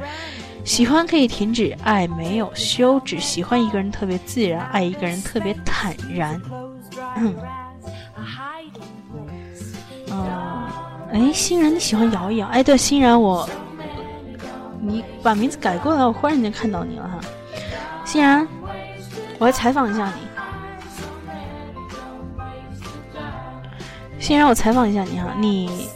[0.64, 3.20] 喜欢可以停止，爱没有休止。
[3.20, 6.42] 喜欢一个人特别自然，爱一个人特别坦然。
[7.18, 7.36] 嗯，
[10.10, 10.26] 嗯，
[11.12, 12.48] 哎，欣然你喜欢摇一摇？
[12.48, 13.48] 哎，对，欣然我，
[14.80, 17.20] 你把名字改过来，我忽然间看到你了哈。
[18.06, 18.48] 欣然，
[19.38, 20.31] 我来采访一下你。
[24.22, 25.90] 先让我采访一下你哈，你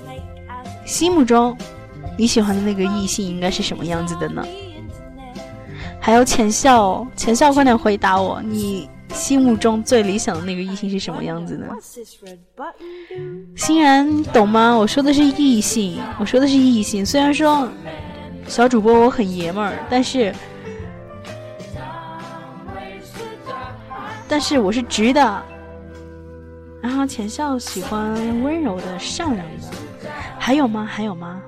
[0.84, 1.56] 心目中
[2.18, 4.44] 你喜欢的那个异性应该是什么样子的呢？
[6.02, 11.68] 还有浅笑，浅笑，快点回答我，你心目中最理想的那个异性是什么样子的？
[13.56, 14.76] 欣然，懂吗？
[14.76, 17.06] 我说的是异性，我说的是异性。
[17.06, 17.70] 虽然说
[18.48, 20.34] 小主播我很爷们儿，但是
[24.28, 25.46] 但是我是直的。
[26.86, 28.14] 然后浅笑喜欢
[28.44, 29.64] 温柔的、善良的，
[30.38, 30.86] 还有吗？
[30.86, 31.42] 还有吗？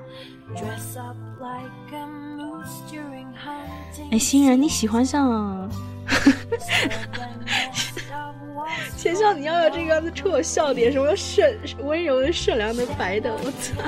[4.10, 5.70] 哎，欣然你喜欢像？
[8.96, 11.48] 浅笑你要有这个样子冲我笑点，什么善
[11.84, 13.80] 温柔的、善良的、白的，我操！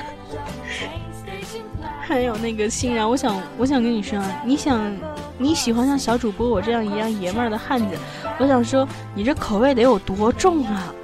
[2.00, 4.96] 还有那个欣然，我想我想跟你说，你想
[5.36, 7.98] 你喜欢像小主播我这样一样爷们儿的汉子，
[8.38, 8.86] 我想说
[9.16, 10.94] 你这口味得有多重啊！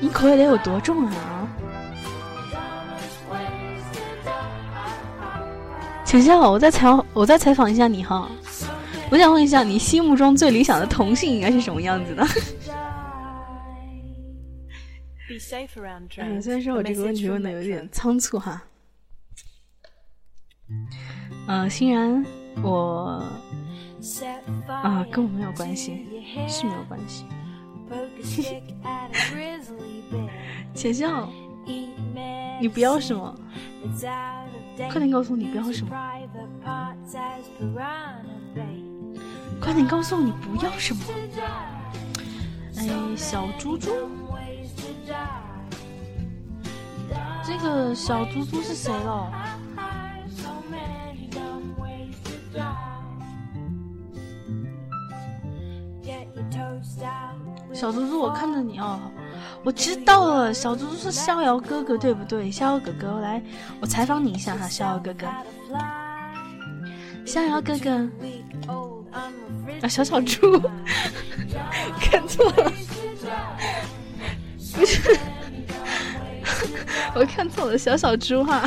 [0.00, 1.48] 你口味得有多重啊？
[6.04, 8.28] 请笑，我再采我再采访一下你哈，
[9.10, 12.24] 我想问一下，你心目中最理想的同性应该是什么样子的？
[16.18, 18.62] 嗯，虽然说我这个问题问的有点仓促哈。
[21.48, 22.24] 嗯，欣然，
[22.62, 23.22] 我
[24.68, 26.06] 啊，跟我没有关系，
[26.48, 27.24] 是没有关系。
[30.74, 31.28] 浅笑，
[32.60, 33.34] 你不要什么？
[34.90, 35.90] 快点告诉我你不要什么！
[39.60, 41.02] 快点告诉我你不要什么！
[42.76, 43.90] 哎，小猪猪，
[47.44, 49.32] 这个小猪猪是谁了？
[57.76, 58.98] 小猪猪，我看着你哦，
[59.62, 62.50] 我知道了，小猪猪是逍遥哥哥，对不对？
[62.50, 63.42] 逍遥哥哥，我来，
[63.80, 65.26] 我采访你一下哈，逍遥哥哥，
[67.26, 67.90] 逍遥哥哥，
[69.82, 70.58] 啊，小小猪，
[72.00, 72.72] 看错了，
[74.74, 75.18] 不是，
[77.14, 78.64] 我看错了，小小猪哈，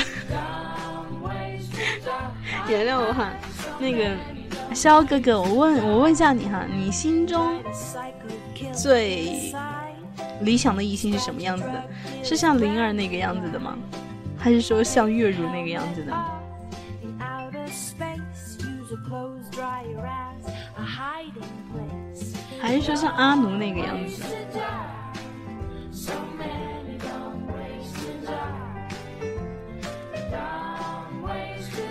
[2.68, 3.32] 原谅我哈，
[3.80, 4.16] 那个
[4.76, 7.60] 逍遥哥哥，我问我问一下你哈，你心中。
[8.82, 9.53] 最
[10.41, 11.84] 理想的异性是什么样子的？
[12.23, 13.77] 是像灵儿那个样子的吗？
[14.38, 16.13] 还是说像月如那个样子的？
[22.61, 24.23] 还是说像阿奴那个样子？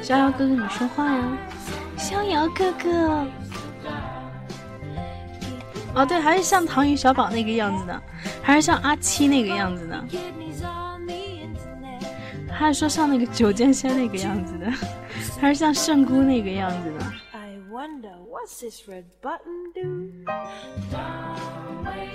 [0.03, 1.39] 逍遥哥哥，你说话呀！
[1.99, 3.27] 逍遥哥哥。
[5.95, 8.03] 哦，对，还是像唐钰小宝那个样子的，
[8.43, 10.05] 还是像阿七那个样子的，
[12.51, 14.71] 还是说像那个九剑仙那个样子的，
[15.41, 17.05] 还是像圣姑那个样子的。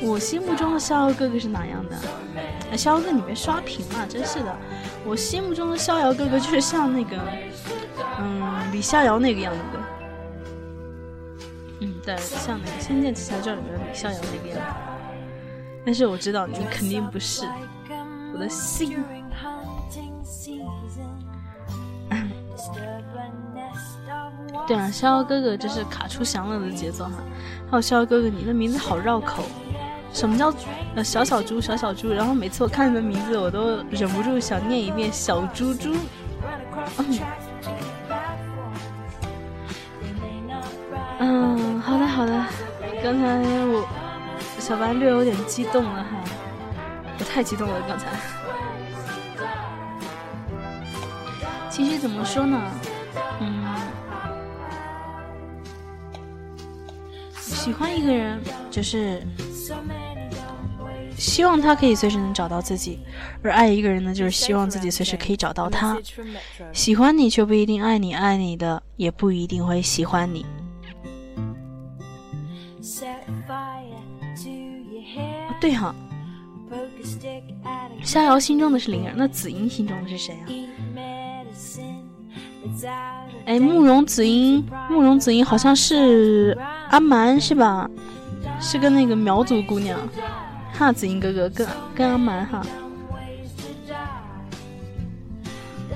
[0.01, 1.95] 我心目中的逍遥哥哥是哪样的？
[2.71, 4.55] 哎，逍遥哥，你别刷屏了，真是的。
[5.05, 7.17] 我心目中的逍遥哥哥就是像那个，
[8.19, 9.80] 嗯，李逍遥那个样子的。
[12.04, 14.64] 嗯，对，像那个《仙剑奇侠传》里面的李逍遥那个样子。
[15.86, 17.45] 但是我知道你肯定不是，
[18.34, 19.04] 我的心。
[24.66, 27.12] 对啊，逍遥哥哥这是卡出翔了的节奏哈。
[27.70, 29.43] 还有逍遥哥哥，你的名字好绕口。
[30.14, 30.54] 什么叫
[30.95, 32.14] 呃小小猪小小猪？
[32.14, 35.95] 然后每次我看你的名字，我都忍不住想念一遍小猪猪。
[41.20, 41.53] 嗯，好的
[42.14, 42.45] 好的。
[43.01, 43.88] 刚才我
[44.59, 46.09] 小白略有点激动了哈，
[47.20, 48.07] 我太激动了刚才。
[51.70, 52.61] 其实怎么说呢？
[53.41, 53.66] 嗯，
[57.39, 58.39] 喜欢一个人
[58.70, 59.22] 就是。
[61.16, 62.99] 希望他可以随时能找到自己，
[63.41, 65.97] 而爱一个人呢，就是希望自己随时可以找到他。
[66.74, 70.45] 喜欢你却不一定爱你，爱你的也不一定会喜欢你。
[75.64, 75.95] 对哈，
[78.03, 80.43] 逍遥心中的是灵儿，那紫英心中的是谁啊？
[83.45, 86.57] 哎，慕容紫英，慕容紫英好像是
[86.89, 87.89] 阿蛮是吧？
[88.59, 89.97] 是个那个苗族姑娘。
[90.74, 92.61] 哈紫英哥哥跟跟阿蛮哈，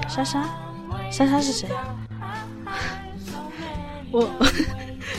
[0.07, 0.45] 莎莎，
[1.11, 1.67] 莎莎是谁？
[4.13, 4.29] 我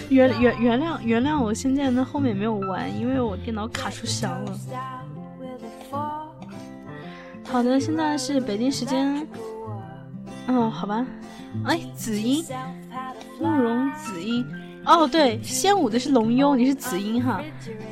[0.09, 4.59] 原原原谅原谅我现在那后面没有玩，因为我电脑卡出翔了。
[7.45, 9.27] 好的，现在是北京时间。
[10.47, 11.07] 哦，好吧。
[11.65, 12.45] 哎，紫英，
[13.41, 14.47] 慕容紫英。
[14.85, 17.43] 哦，对，仙舞的是龙幽，你是紫英哈，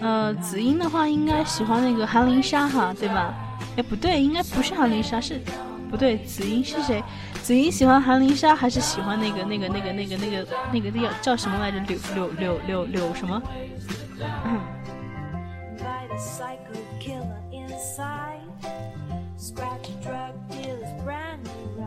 [0.01, 3.35] 呃，紫英的话应该喜欢那个韩林莎哈，对吧？
[3.77, 5.39] 哎，不对，应该不是韩林莎，是
[5.91, 7.03] 不对，紫英是谁？
[7.47, 11.79] 紫英喜欢韩灵莎还是喜欢那个那个那个那个那个那个叫叫什么来着？
[11.79, 13.41] 柳柳柳柳柳什么？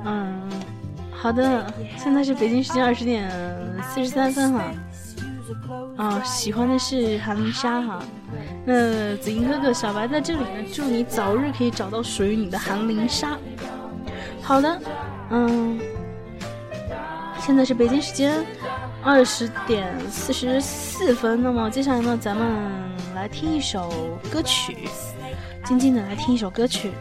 [0.06, 0.50] 嗯，
[1.12, 3.30] 好的，现在是北京时间二十点
[3.94, 4.64] 四十三分哈。
[5.98, 8.02] 啊，喜欢的是韩灵莎哈，
[8.64, 13.38] 那紫英哥哥，小白在这里呢，祝你早日可以找到属于你的韩灵莎。
[14.50, 14.82] 好的，
[15.30, 15.80] 嗯，
[17.40, 18.44] 现在是北京时间
[19.04, 22.48] 二十点四十四分，那么接下来呢，咱们
[23.14, 24.90] 来听一首歌曲，
[25.64, 26.92] 静静的来听一首歌曲，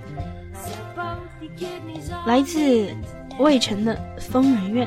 [2.26, 2.94] 来自
[3.38, 4.86] 魏晨的《疯人院》。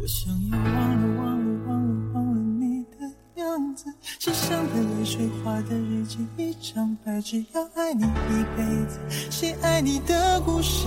[0.00, 0.72] 我想要忘了，
[1.18, 2.96] 忘了，忘了，忘了你的
[3.40, 3.84] 样子。
[4.18, 8.98] 身上的泪水画的日记，一张白纸，要爱你一辈子，
[9.30, 10.86] 写爱你的故事，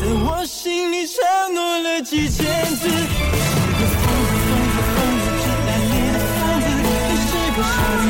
[0.00, 1.22] 在我心里承
[1.54, 2.88] 诺了几千字。
[2.88, 4.04] 我是个疯
[4.40, 6.66] 子，疯子，疯子，只爱你的疯子。
[7.06, 8.04] 你是个傻子，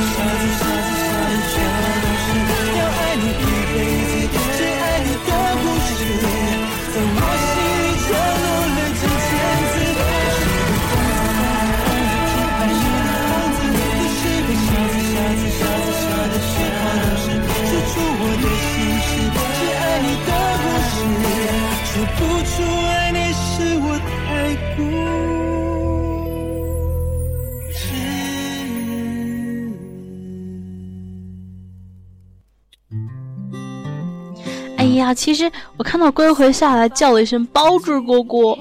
[35.04, 38.56] 呀，其实我看到龟回下来叫了一声“包子哥哥”，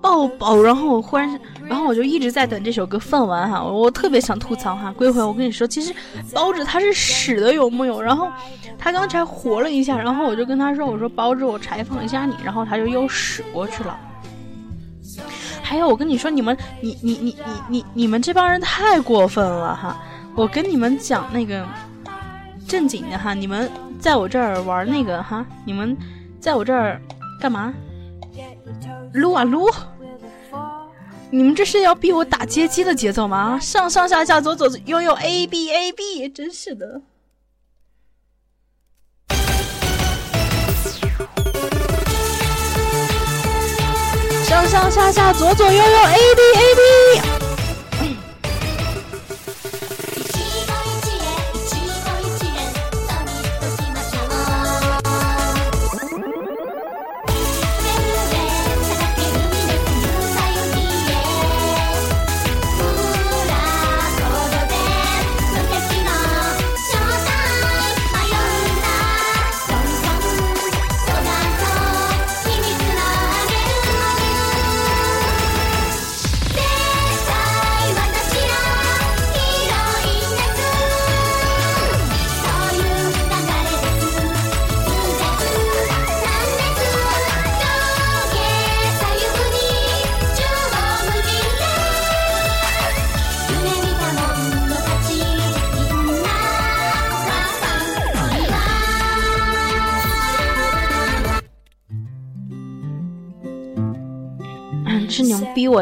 [0.00, 5.94] 抱抱，然后我忽然，然后我就一直在等这首歌放完哈，我特别想吐槽哈，龟回，我跟你说，其实
[6.32, 8.00] 包子他是屎的有木有？
[8.00, 8.28] 然后
[8.78, 13.98] 他刚才活了一下，然后我就跟他说，我说包子，我采访一下你，然后他就又屎过去了。
[15.62, 19.96] 还有，我跟你说，你们，你你你你你你们这帮人太过分了哈！
[20.34, 21.66] 我跟你们讲那个
[22.66, 23.70] 正经的哈，你们
[24.02, 25.96] 在我这儿玩那个哈，你们
[26.40, 27.00] 在我这儿
[27.40, 27.72] 干嘛？
[29.12, 29.70] 撸啊撸！
[31.30, 33.60] 你们这是要逼我打街机的节奏吗？
[33.60, 37.00] 上上下下左左右右 A B A B，真是的。
[44.44, 47.41] 上上下下左左右右 A B A B。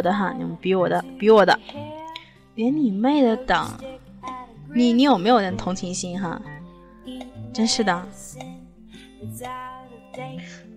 [0.00, 1.60] 我的哈，你们逼我的，逼我的，
[2.54, 3.78] 连你妹的党！
[4.74, 6.40] 你你有没有点同情心哈？
[7.52, 8.08] 真是的。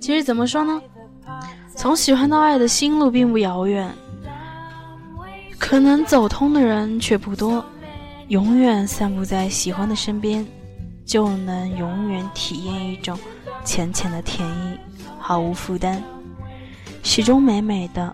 [0.01, 0.81] 其实怎么说呢？
[1.73, 3.89] 从喜欢到爱的心路并不遥远，
[5.57, 7.63] 可能走通的人却不多。
[8.27, 10.45] 永远散步在喜欢的身边，
[11.05, 13.17] 就能永远体验一种
[13.63, 14.77] 浅浅的甜意，
[15.17, 16.01] 毫无负担，
[17.03, 18.13] 始终美美的。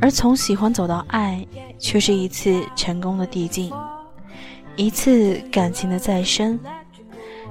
[0.00, 1.46] 而从喜欢走到爱，
[1.78, 3.70] 却是一次成功的递进，
[4.76, 6.58] 一次感情的再生。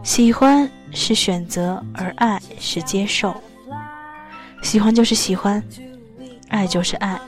[0.01, 3.35] 喜欢是选择，而爱是接受。
[4.61, 5.63] 喜欢就是喜欢，
[6.47, 7.19] 爱就是爱，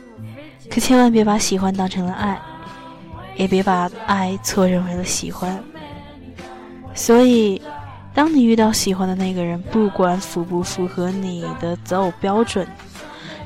[0.70, 2.42] 可千万别把喜欢当成了爱，
[3.36, 5.64] 也别把爱错认为了喜欢。
[6.94, 7.62] 所以，
[8.14, 12.68] 当你遇到喜欢的那个人，不管符不符合你的择偶标准。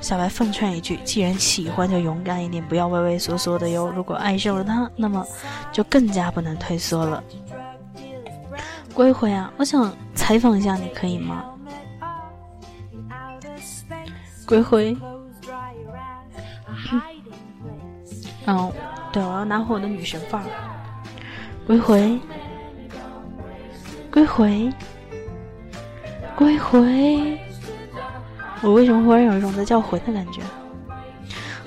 [0.06, 3.92] 小白奉劝一句：既然喜欢，就勇敢一点，不要畏畏缩缩的哟。
[3.92, 5.26] 如果爱上了他，那么
[5.72, 7.24] 就更加不能退缩了。
[8.94, 11.44] 归回啊，我想采访一下你，可以吗？
[14.46, 14.96] 归回。
[18.46, 18.72] 嗯，
[19.12, 20.48] 对，我要拿回我的女神范儿。
[21.66, 22.20] 归回，
[24.12, 24.72] 归回，
[26.36, 27.40] 归回。
[28.66, 30.42] 我为什么忽然有一种在叫魂的感觉？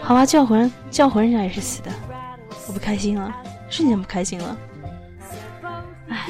[0.00, 1.90] 好吧，叫魂，叫魂，人家也是死的。
[2.66, 3.32] 我不开心了，
[3.70, 4.56] 瞬间不开心了。
[6.08, 6.28] 唉，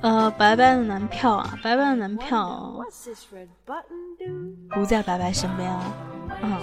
[0.00, 2.82] 呃，白白的男票啊，白白的男票
[4.70, 5.84] 不在白白身边啊。
[6.40, 6.56] 嗯，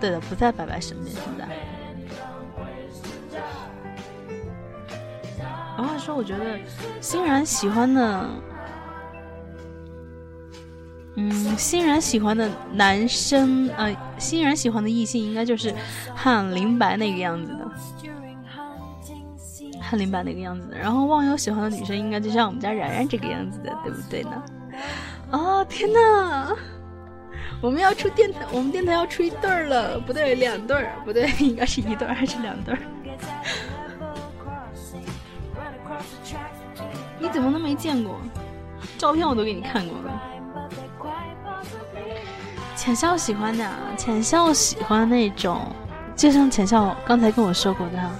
[0.00, 1.48] 对的，不在白白身边，现在。
[5.82, 6.56] 然后说，我觉得
[7.00, 8.30] 欣然喜欢的，
[11.16, 15.74] 嗯，欣然喜欢的男生，呃，欣然喜欢的异性应该就是
[16.14, 17.68] 汉林白那个样子的，
[19.80, 20.78] 汉林白那个样子的。
[20.78, 24.42] 然后忘忧喜欢的女生应该就像我们家然然这个样子的，对不对呢？
[25.32, 26.54] 哦，天哪！
[27.60, 32.80] 我们要出电台，我们电台要出一对儿了，不对，两对儿，不对，应该是一对儿还是两对儿？
[37.22, 38.18] 你怎么都没见过？
[38.98, 40.22] 照片我都给你看过了。
[42.74, 43.64] 浅笑喜欢的，
[43.96, 45.60] 浅笑喜欢那种，
[46.16, 48.10] 就像浅笑刚才跟我说过的，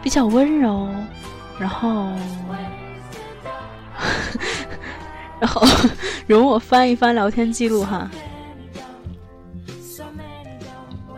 [0.00, 0.88] 比较温柔，
[1.58, 2.12] 然后，
[5.40, 5.66] 然后
[6.28, 8.08] 容我翻一翻聊天记录哈。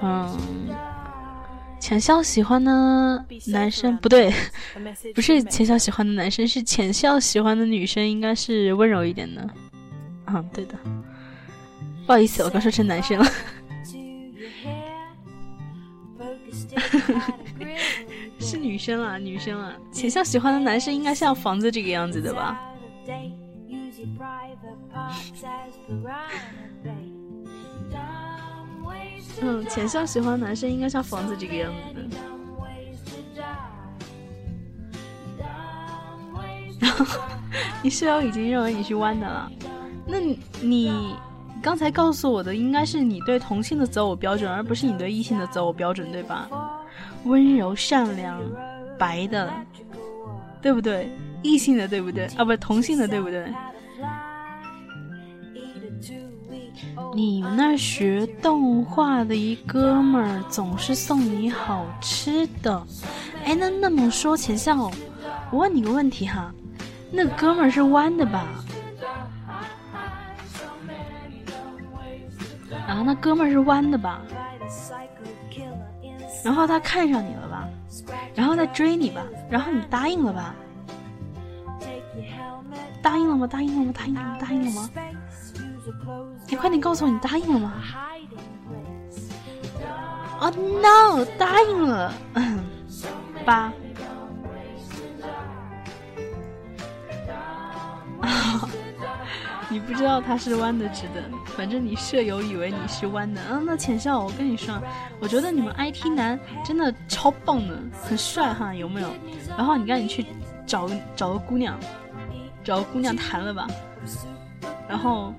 [0.01, 0.39] 嗯，
[1.91, 4.33] 浅笑喜欢的男生不对，
[5.13, 9.45] 不是浅笑喜欢的男生，是浅笑喜欢的女生，应该是温柔一点的。
[10.29, 10.79] 嗯，对的，
[12.07, 13.27] 不好意思，我刚说成男生了。
[18.39, 22.57] 是女生啊，女生啊，浅笑喜欢的男生应该像房子这个样子的吧？
[29.43, 32.01] 嗯，浅笑喜欢男生应该像房子这个样子的。
[37.83, 39.51] 你室友已经认为你是弯的了，
[40.07, 40.19] 那
[40.61, 41.15] 你
[41.63, 46.49] 刚才告诉我的应该是你对同性的择偶标准，而不是你对异性的择偶标准，对吧？
[47.25, 48.41] 温柔、善良、
[48.99, 49.51] 白的，
[50.61, 51.11] 对不对？
[51.43, 52.27] 异性的对不对？
[52.37, 53.51] 啊，不，同性的对不对？
[57.15, 62.87] 你们那学动画的一哥们儿总是送你好吃的，
[63.45, 64.91] 哎，那那么说，钱笑，
[65.51, 66.53] 我问你个问题哈，
[67.11, 68.47] 那哥们儿是弯的吧？
[72.87, 74.23] 啊，那哥们儿是弯的吧？
[76.45, 77.69] 然后他看上你了吧？
[78.35, 79.23] 然后他追你吧？
[79.51, 80.55] 然后你答应了吧？
[83.03, 83.47] 答应了吗？
[83.47, 83.93] 答应了吗？
[83.93, 84.39] 答应了吗？
[84.41, 84.91] 答应了吗？
[86.49, 87.73] 你快点告诉我，你答应了吗？
[90.41, 92.13] 哦，no，答应了。
[93.45, 93.73] 八。
[99.69, 101.23] 你不知道他是弯的直的，
[101.57, 103.41] 反正你舍友以为你是弯的。
[103.51, 104.75] 嗯，那浅笑，我跟你说，
[105.21, 109.09] 我觉得你们 IT 男真的超棒的，很帅哈，有没有？
[109.57, 110.27] 然后你赶紧去
[110.67, 111.79] 找找个姑娘，
[112.65, 113.69] 找个姑娘谈了吧，
[114.89, 115.33] 然后。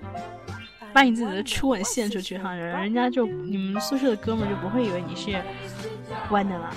[0.93, 5.41] 把你自己的初吻献出去哈，人家就你们宿舍的哥们就不会以为你是
[6.29, 6.73] 弯的了。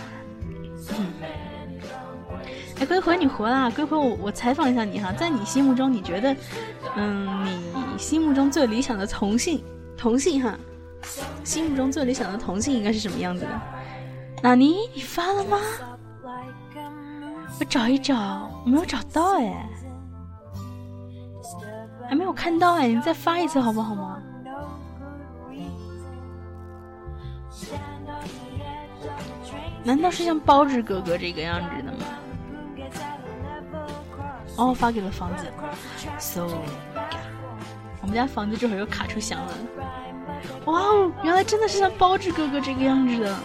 [2.80, 3.70] 哎，龟回你活啦！
[3.70, 6.36] 龟回我我采访一下你哈，在你心目中你觉得，
[6.96, 7.46] 嗯，
[7.92, 9.62] 你心目中最理想的同性
[9.96, 10.58] 同性哈，
[11.44, 13.60] 心目中最理想的同性应该是什么样子的？
[14.42, 14.76] 纳尼？
[14.92, 15.58] 你发了吗？
[17.60, 19.68] 我找一找，没有找到哎。
[22.08, 24.18] 还没有看到哎，你再发一次好不好吗？
[29.82, 32.06] 难道是像包子哥哥这个样子的吗？
[34.56, 35.46] 哦，发给了房子。
[36.18, 36.46] So，
[38.00, 39.52] 我们家房子这会儿又卡出翔了。
[40.64, 43.36] 哇哦，原来真的是像包子哥哥这个样子的。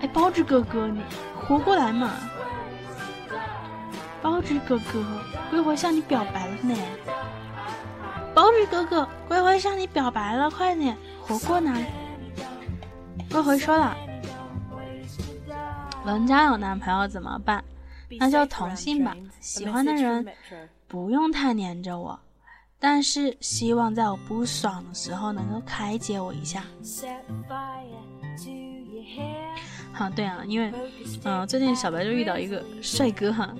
[0.00, 1.00] 哎，包子哥哥，你
[1.46, 2.10] 活过来嘛？
[4.22, 5.04] 包子哥哥，
[5.50, 6.74] 龟回向你表白了呢。
[8.34, 11.84] 包子哥哥，龟回向你表白了，快点，活过来。
[13.30, 13.96] 龟回说了，
[16.04, 17.64] 人家有男朋友怎么办？
[18.18, 19.16] 那就同性吧。
[19.40, 20.26] 喜欢的人
[20.86, 22.18] 不用太黏着我，
[22.78, 26.64] 但是希望在我不爽的时候能够开解我一下。
[29.92, 30.72] 好，对啊，因为
[31.24, 33.54] 嗯，最近小白就遇到一个帅哥哈。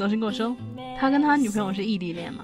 [0.00, 0.56] 总是跟我说，
[0.98, 2.42] 他跟他女朋友是异地恋嘛？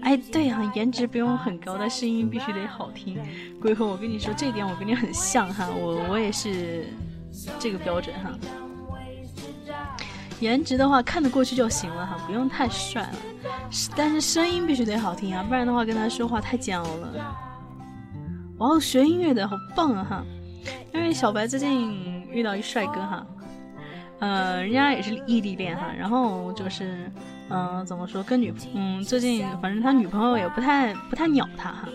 [0.00, 3.18] 哎，对呀，颜值不用很高，但声音必须得好听。
[3.60, 6.86] 鬼魂，我跟你说，这点我跟你很像哈，我我也是
[7.58, 8.30] 这个标准哈。
[10.38, 13.18] 颜值的话看得过去就行了哈，不用太帅了，
[13.96, 17.34] 但是声音必须得好听啊，不然的话跟他说话太煎熬了。
[18.58, 20.24] 哇，学音乐的好棒啊哈！
[20.94, 23.26] 因为小白最近遇到一帅哥哈。
[24.20, 27.10] 呃，人家也是异地恋哈，然后就是，
[27.50, 31.88] 嗯、怎么说，跟女，嗯，最近反正他女朋友也不太不太鸟他哈，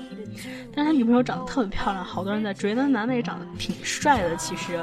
[0.73, 4.75] 但是他女朋友长得特别漂亮，好多人在追，那男的也长得挺帅的其实，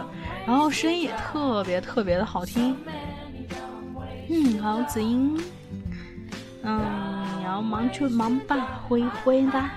[0.47, 2.77] 然后声音也特别特别的好听，
[4.29, 5.41] 嗯，好子英，
[6.63, 6.83] 嗯，
[7.43, 9.71] 要忙就忙吧，会回答。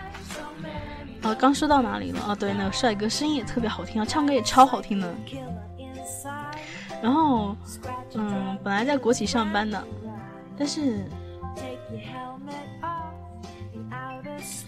[1.22, 2.20] 啊，刚说到哪里了？
[2.20, 5.16] 啊，对，那个帅哥声音也特别好听啊，唱歌也超好听的。
[7.02, 7.56] 然后，
[8.14, 9.84] 嗯，本来在国企上班的，
[10.58, 11.06] 但是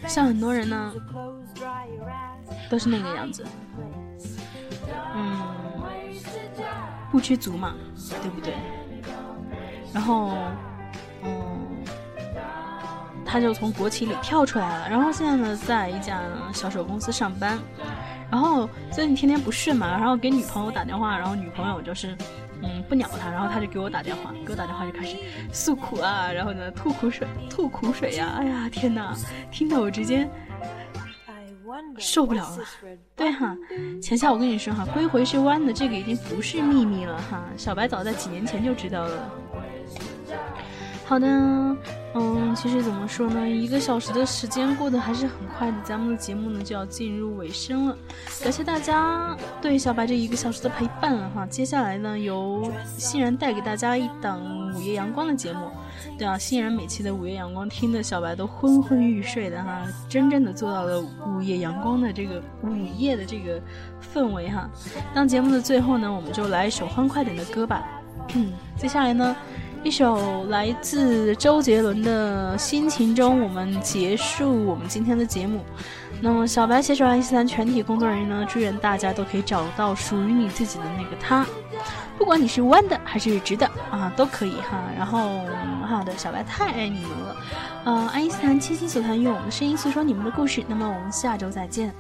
[0.06, 0.94] 像很多人呢，
[2.70, 3.46] 都是那个样子，
[5.16, 5.42] 嗯，
[7.12, 7.74] 不知足嘛，
[8.22, 8.54] 对不对？
[9.94, 10.34] 然后，
[11.24, 11.84] 嗯，
[13.26, 16.20] 他就从国企里跳出来了，然后现在呢，在一家
[16.54, 17.58] 销售公司上班。
[18.32, 22.16] 然后最近天天不顺嘛，然后给女朋友打电话，然后女朋友就是，
[22.62, 25.16] 嗯，不鸟他，然后他就给我打电话，给我打电话就开始
[25.52, 29.16] 诉苦啊，然后呢吐苦水，吐苦水呀、哎呀天哪，
[29.52, 30.28] 听得我直接
[31.98, 32.58] 受不了了。
[33.16, 33.56] 对哈，
[34.02, 39.32] 钱夏我跟你说哈，归回是弯的，这个已经不是秘密了哈，小白早在几年前就知道了。
[41.08, 41.28] 好的，
[42.16, 47.98] 嗯，其实怎么说呢，一个小时的时间过得还是很快的，咱们的节目呢就要进入尾声了，
[48.44, 51.46] 感谢大家对小白这一个小时的陪伴哈。
[51.46, 54.42] 接下来呢，由欣然带给大家一档
[54.74, 55.68] 午夜阳光的节目，
[56.18, 63.62] 对啊，欣然每期的午夜阳光听的小白都昏昏欲睡的哈，真正的做到了午夜阳光的这个午夜的这个
[64.12, 64.68] 氛围哈。
[65.14, 67.86] 当节目的最后呢，我们就来一首欢快点的歌吧。
[68.76, 69.36] 接下来呢。
[69.86, 75.64] 一首来自周杰伦的《心情中》，我们结束我们今天的节目。
[76.20, 81.46] 那么，小白携手爱因斯坦全体工作人员呢，祝愿大家都可以找到属于你自己的那个他，
[82.18, 84.82] 不管你是弯的还是直的啊，都可以哈。
[84.98, 85.30] 然后，
[85.88, 87.36] 好的，小白太爱你们了。
[87.84, 90.64] 呃，爱因斯坦倾心所谈，用我们的声音诉说你们的故事。
[90.68, 91.94] 那么，我们下周再见。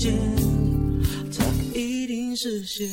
[0.00, 0.16] 间，
[1.36, 1.44] 它
[1.78, 2.88] 一定实现。